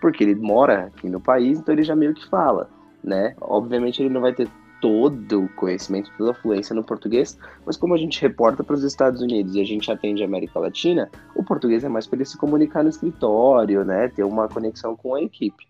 [0.00, 2.68] porque ele mora aqui no país, então ele já meio que fala,
[3.02, 3.34] né?
[3.40, 4.48] Obviamente ele não vai ter
[4.80, 8.84] todo o conhecimento, toda a fluência no português, mas como a gente reporta para os
[8.84, 12.26] Estados Unidos e a gente atende a América Latina, o português é mais para ele
[12.26, 15.66] se comunicar no escritório, né, ter uma conexão com a equipe.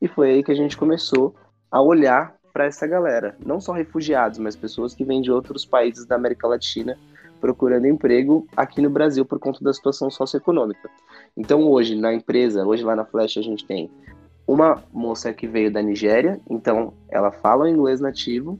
[0.00, 1.34] E foi aí que a gente começou
[1.76, 6.06] a olhar para essa galera, não só refugiados, mas pessoas que vêm de outros países
[6.06, 6.96] da América Latina
[7.38, 10.88] procurando emprego aqui no Brasil por conta da situação socioeconômica.
[11.36, 13.90] Então hoje na empresa, hoje lá na Flash a gente tem
[14.46, 18.58] uma moça que veio da Nigéria, então ela fala o inglês nativo,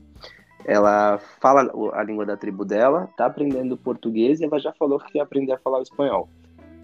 [0.63, 5.13] ela fala a língua da tribo dela, tá aprendendo português e ela já falou que
[5.13, 6.29] quer aprender a falar o espanhol.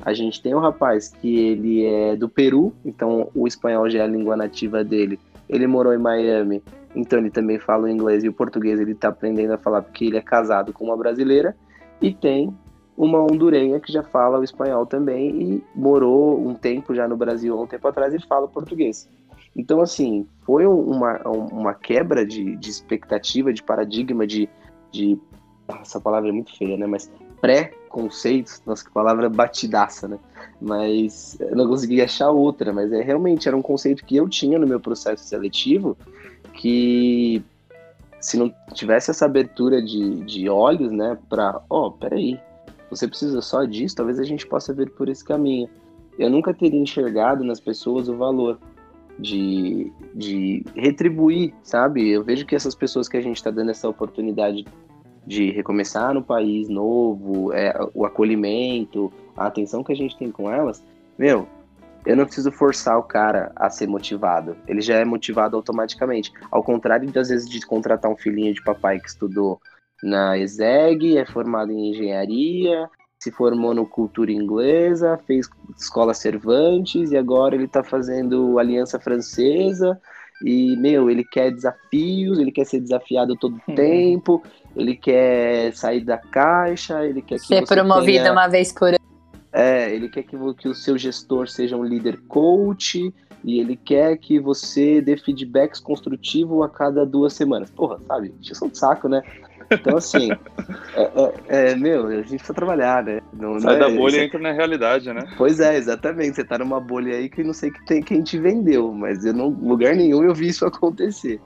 [0.01, 4.01] A gente tem um rapaz que ele é do Peru, então o espanhol já é
[4.01, 5.19] a língua nativa dele.
[5.49, 6.63] Ele morou em Miami,
[6.95, 10.05] então ele também fala o inglês e o português ele tá aprendendo a falar porque
[10.05, 11.55] ele é casado com uma brasileira.
[12.01, 12.53] E tem
[12.97, 17.59] uma hondurenha que já fala o espanhol também e morou um tempo já no Brasil,
[17.59, 19.09] um tempo atrás, ele fala português.
[19.55, 24.49] Então, assim, foi uma, uma quebra de, de expectativa, de paradigma, de,
[24.91, 25.19] de.
[25.81, 26.87] Essa palavra é muito feia, né?
[26.87, 27.11] Mas
[27.43, 30.17] pré-conceitos, nossa, que palavra batidaça, né?
[30.61, 34.57] Mas eu não consegui achar outra, mas é realmente era um conceito que eu tinha
[34.57, 35.97] no meu processo seletivo
[36.53, 37.43] que
[38.21, 42.39] se não tivesse essa abertura de, de olhos, né, para, ó, oh, peraí,
[42.89, 45.69] você precisa só disso, talvez a gente possa ver por esse caminho.
[46.17, 48.57] Eu nunca teria enxergado nas pessoas o valor
[49.19, 52.09] de, de retribuir, sabe?
[52.09, 54.65] Eu vejo que essas pessoas que a gente está dando essa oportunidade
[55.25, 60.51] de recomeçar no país novo, é, o acolhimento, a atenção que a gente tem com
[60.51, 60.83] elas,
[61.17, 61.47] meu,
[62.05, 64.57] eu não preciso forçar o cara a ser motivado.
[64.67, 66.31] Ele já é motivado automaticamente.
[66.51, 69.59] Ao contrário de, às vezes, de contratar um filhinho de papai que estudou
[70.01, 77.17] na ESEG, é formado em engenharia, se formou no cultura inglesa, fez escola Cervantes e
[77.17, 79.99] agora ele está fazendo aliança francesa.
[80.43, 84.43] E, meu, ele quer desafios, ele quer ser desafiado todo o tempo,
[84.75, 88.31] ele quer sair da caixa, ele quer que ser promovido tenha...
[88.31, 88.97] uma vez por ano.
[89.51, 93.13] É, ele quer que, que o seu gestor seja um líder coach
[93.43, 97.69] e ele quer que você dê feedbacks construtivos a cada duas semanas.
[97.69, 98.33] Porra, sabe?
[98.41, 99.21] Isso é um saco, né?
[99.69, 100.31] Então, assim,
[100.95, 103.21] é, é, é, meu, a gente precisa trabalhar, né?
[103.33, 105.23] Não, Sai não é, da bolha e entra na realidade, né?
[105.37, 106.35] Pois é, exatamente.
[106.35, 109.33] Você tá numa bolha aí que não sei que tem, quem te vendeu, mas eu
[109.33, 111.39] não, lugar nenhum eu vi isso acontecer.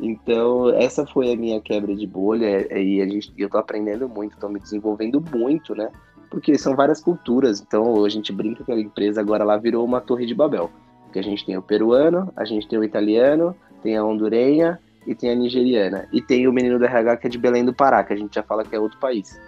[0.00, 4.38] Então, essa foi a minha quebra de bolha e a gente, eu tô aprendendo muito,
[4.38, 5.90] tô me desenvolvendo muito, né?
[6.30, 10.00] Porque são várias culturas, então a gente brinca que a empresa agora lá virou uma
[10.00, 10.70] torre de Babel.
[11.04, 14.78] Porque a gente tem o peruano, a gente tem o italiano, tem a hondurenha,
[15.08, 16.06] e tem a nigeriana.
[16.12, 18.34] E tem o menino do RH que é de Belém do Pará, que a gente
[18.34, 19.40] já fala que é outro país.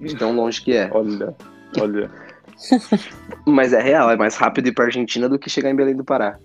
[0.00, 0.88] De tão longe que é.
[0.94, 1.34] Olha,
[1.80, 2.10] olha.
[3.44, 6.04] Mas é real, é mais rápido ir pra Argentina do que chegar em Belém do
[6.04, 6.38] Pará.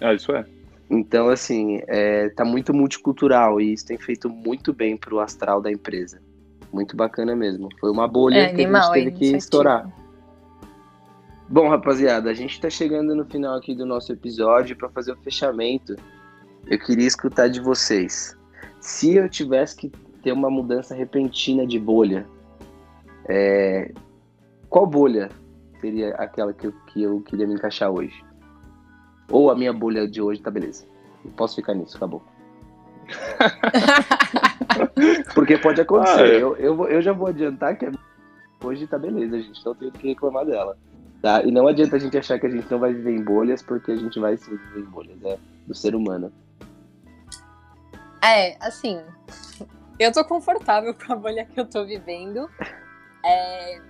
[0.00, 0.44] Ah, isso é.
[0.90, 5.70] Então, assim, é, tá muito multicultural e isso tem feito muito bem pro astral da
[5.70, 6.20] empresa.
[6.72, 7.68] Muito bacana mesmo.
[7.78, 9.88] Foi uma bolha é, que animal, a gente teve que estourar.
[11.48, 15.16] Bom, rapaziada, a gente tá chegando no final aqui do nosso episódio para fazer o
[15.16, 15.96] fechamento
[16.66, 18.36] eu queria escutar de vocês.
[18.80, 19.88] Se eu tivesse que
[20.22, 22.26] ter uma mudança repentina de bolha,
[23.28, 23.92] é...
[24.68, 25.28] qual bolha
[25.80, 28.22] seria aquela que eu, que eu queria me encaixar hoje?
[29.30, 30.86] Ou a minha bolha de hoje tá beleza?
[31.24, 32.22] Eu posso ficar nisso, acabou.
[35.34, 36.20] Porque pode acontecer.
[36.20, 36.42] Ah, é.
[36.42, 37.90] eu, eu, eu já vou adiantar que
[38.62, 40.76] hoje tá beleza, a gente não tem o que reclamar dela.
[41.22, 41.42] Tá?
[41.42, 43.92] E não adianta a gente achar que a gente não vai viver em bolhas, porque
[43.92, 46.32] a gente vai sim viver em bolhas, é do ser humano.
[48.22, 49.00] É, assim,
[49.98, 52.48] eu tô confortável com a bolha que eu tô vivendo
[53.24, 53.80] é,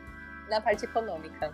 [0.49, 1.53] na parte econômica.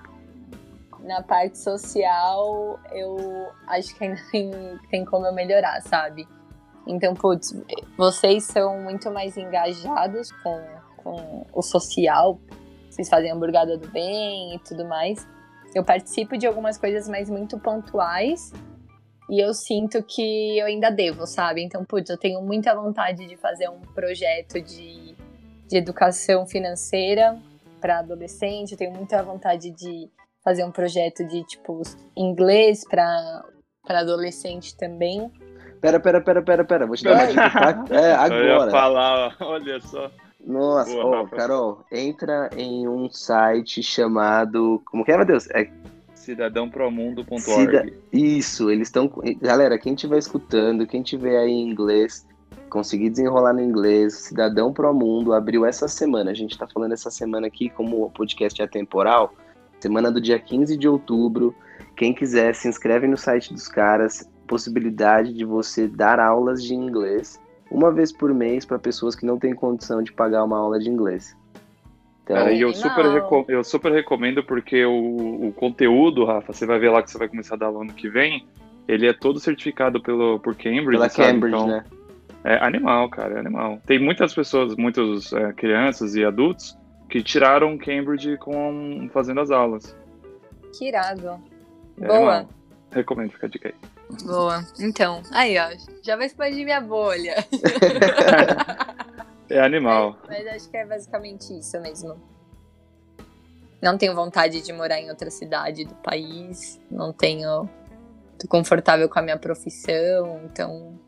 [1.06, 4.50] Na parte social, eu acho que ainda tem,
[4.90, 6.26] tem como eu melhorar, sabe?
[6.86, 7.54] Então, putz,
[7.96, 10.60] vocês são muito mais engajados com,
[10.96, 12.40] com o social,
[12.90, 15.26] vocês fazem hamburgada do bem e tudo mais.
[15.74, 18.52] Eu participo de algumas coisas, mas muito pontuais,
[19.28, 21.62] e eu sinto que eu ainda devo, sabe?
[21.62, 25.14] Então, putz, eu tenho muita vontade de fazer um projeto de,
[25.68, 27.36] de educação financeira
[27.80, 30.08] para adolescente, eu tenho muita vontade de
[30.46, 31.82] fazer um projeto de, tipo,
[32.16, 33.42] inglês para
[33.88, 35.28] adolescente também.
[35.80, 37.84] Pera, pera, pera, pera, pera, vou te dar uma dica, tá?
[37.90, 38.44] É, agora.
[38.44, 40.08] Eu ia falar, olha só.
[40.46, 44.80] Nossa, Boa, oh, Carol, entra em um site chamado.
[44.84, 45.50] Como que é, meu Deus?
[45.50, 45.68] É
[46.14, 47.40] cidadãopromundo.org.
[47.40, 47.92] Cida...
[48.12, 49.10] Isso, eles estão.
[49.42, 52.24] Galera, quem estiver escutando, quem tiver aí em inglês,
[52.70, 56.30] conseguir desenrolar no inglês, Cidadão Pro Mundo abriu essa semana.
[56.30, 59.34] A gente está falando essa semana aqui, como o podcast é temporal,
[59.80, 61.54] semana do dia 15 de outubro.
[61.96, 64.28] Quem quiser, se inscreve no site dos caras.
[64.46, 69.38] Possibilidade de você dar aulas de inglês uma vez por mês para pessoas que não
[69.38, 71.36] têm condição de pagar uma aula de inglês.
[72.22, 73.04] Então, Cara, e eu super,
[73.48, 77.28] eu super recomendo porque o, o conteúdo, Rafa, você vai ver lá que você vai
[77.28, 78.44] começar a dar aula ano que vem,
[78.88, 80.90] ele é todo certificado pelo, por Cambridge.
[80.90, 81.32] Pela sabe?
[81.32, 81.84] Cambridge, então, né?
[82.44, 83.80] É animal, cara, é animal.
[83.86, 86.76] Tem muitas pessoas, muitas é, crianças e adultos
[87.08, 89.96] que tiraram Cambridge com, fazendo as aulas.
[90.76, 91.40] Que irado.
[92.00, 92.16] É Boa.
[92.16, 92.48] Animal.
[92.90, 93.74] Recomendo, fica a dica aí.
[94.24, 94.64] Boa.
[94.78, 95.68] Então, aí, ó,
[96.02, 97.36] já vai expandir minha bolha.
[99.50, 100.18] é animal.
[100.28, 102.16] Mas, mas acho que é basicamente isso mesmo.
[103.82, 106.80] Não tenho vontade de morar em outra cidade do país.
[106.90, 107.68] Não tenho.
[108.38, 110.98] Tô confortável com a minha profissão, então.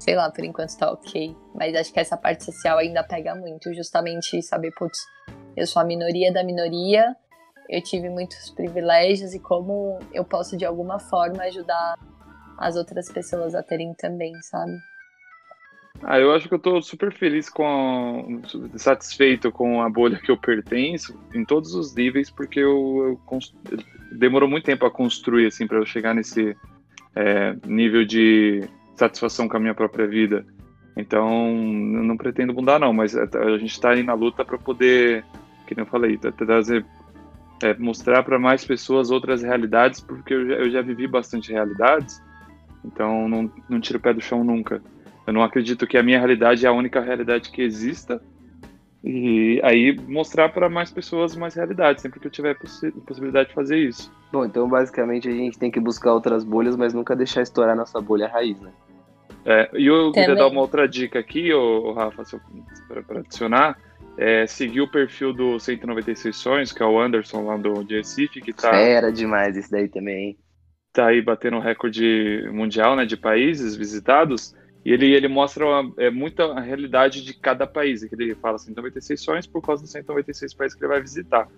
[0.00, 1.36] Sei lá, por enquanto tá ok.
[1.54, 4.98] Mas acho que essa parte social ainda pega muito, justamente saber, putz,
[5.56, 7.14] eu sou a minoria da minoria,
[7.68, 11.96] eu tive muitos privilégios e como eu posso de alguma forma ajudar
[12.58, 14.72] as outras pessoas a terem também, sabe?
[16.02, 18.42] Ah, eu acho que eu tô super feliz com
[18.74, 23.38] a, satisfeito com a bolha que eu pertenço em todos os níveis, porque eu, eu
[24.18, 26.56] demorou muito tempo a construir assim para eu chegar nesse
[27.14, 28.66] é, nível de
[29.00, 30.46] satisfação com a minha própria vida.
[30.96, 35.24] Então, não pretendo mudar não, mas a, a gente está aí na luta para poder,
[35.66, 36.84] que eu falei, trazer
[37.62, 42.20] é, mostrar para mais pessoas outras realidades, porque eu já, eu já vivi bastante realidades
[42.84, 44.82] então não, não tiro o pé do chão nunca.
[45.26, 48.20] Eu não acredito que a minha realidade é a única realidade que exista.
[49.02, 53.54] E aí mostrar para mais pessoas mais realidades, sempre que eu tiver possi possibilidade de
[53.54, 54.12] fazer isso.
[54.30, 58.00] Bom, então basicamente a gente tem que buscar outras bolhas, mas nunca deixar estourar nossa
[58.00, 58.70] bolha raiz, né?
[59.44, 60.12] É, e eu Também.
[60.12, 62.24] queria dar uma outra dica aqui, ô, Rafa,
[63.06, 63.78] para adicionar.
[64.18, 68.40] É, seguir o perfil do 196 Sonhos, que é o Anderson lá do de Recife,
[68.40, 68.74] que tá.
[68.76, 70.36] Era demais isso daí também
[70.92, 75.92] tá aí batendo o recorde mundial, né, de países visitados, e ele, ele mostra uma,
[75.98, 79.92] é, muita a realidade de cada país, que ele fala 196 sonhos por causa dos
[79.92, 81.48] 196 países que ele vai visitar.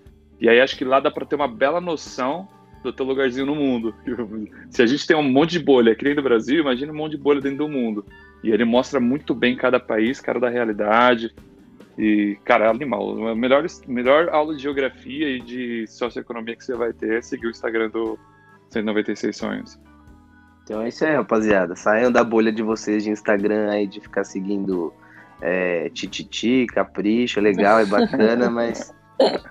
[0.40, 2.48] E aí acho que lá dá para ter uma bela noção
[2.82, 3.94] do teu lugarzinho no mundo.
[4.70, 7.12] Se a gente tem um monte de bolha aqui dentro do Brasil, imagina um monte
[7.12, 8.04] de bolha dentro do mundo.
[8.42, 11.34] E ele mostra muito bem cada país, cara da realidade.
[11.96, 13.28] E, cara, é animal.
[13.28, 17.46] A melhor, melhor aula de geografia e de socioeconomia que você vai ter é seguir
[17.46, 18.18] o Instagram do,
[18.72, 19.78] 196 sonhos.
[20.64, 21.76] Então é isso aí, rapaziada.
[21.76, 24.92] Saiam da bolha de vocês de Instagram aí, de ficar seguindo
[25.40, 28.94] é, tititi, capricho, é legal, é bacana, mas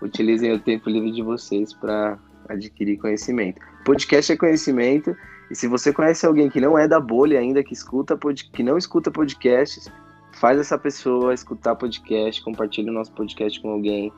[0.01, 2.17] utilizem o tempo livre de vocês para
[2.51, 3.59] adquirir conhecimento.
[3.85, 5.15] Podcast é conhecimento,
[5.49, 8.17] e se você conhece alguém que não é da bolha ainda, que escuta
[8.53, 9.91] que não escuta podcasts,
[10.33, 14.11] faz essa pessoa escutar podcast, compartilhe o nosso podcast com alguém.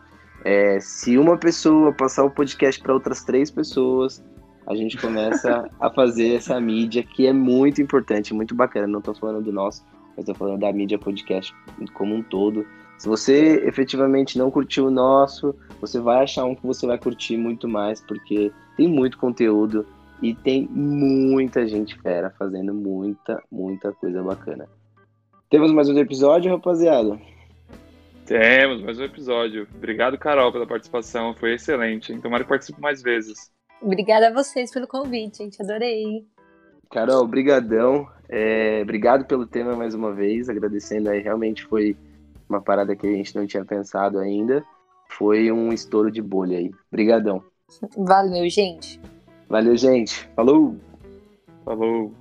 [0.45, 4.23] É, se uma pessoa passar o podcast para outras três pessoas,
[4.67, 8.87] a gente começa a fazer essa mídia que é muito importante, muito bacana.
[8.87, 11.53] Não estou falando do nosso, mas estou falando da mídia podcast
[11.93, 12.65] como um todo.
[12.97, 17.35] Se você efetivamente não curtiu o nosso, você vai achar um que você vai curtir
[17.37, 19.85] muito mais, porque tem muito conteúdo
[20.21, 24.69] e tem muita gente fera fazendo muita, muita coisa bacana.
[25.49, 27.19] Temos mais um episódio, rapaziada?
[28.25, 29.67] Temos mais um episódio.
[29.75, 31.35] Obrigado, Carol, pela participação.
[31.35, 32.13] Foi excelente.
[32.13, 32.21] Hein?
[32.21, 33.51] Tomara que participe mais vezes.
[33.81, 35.61] Obrigada a vocês pelo convite, gente.
[35.61, 36.25] Adorei.
[36.89, 38.07] Carol, brigadão.
[38.29, 40.47] É, obrigado pelo tema mais uma vez.
[40.47, 41.97] Agradecendo aí, realmente foi
[42.49, 44.63] uma parada que a gente não tinha pensado ainda.
[45.09, 46.71] Foi um estouro de bolha aí.
[46.91, 47.43] Brigadão.
[47.97, 48.99] Valeu, gente.
[49.49, 50.27] Valeu, gente.
[50.35, 50.75] Falou.
[51.63, 52.11] Falou.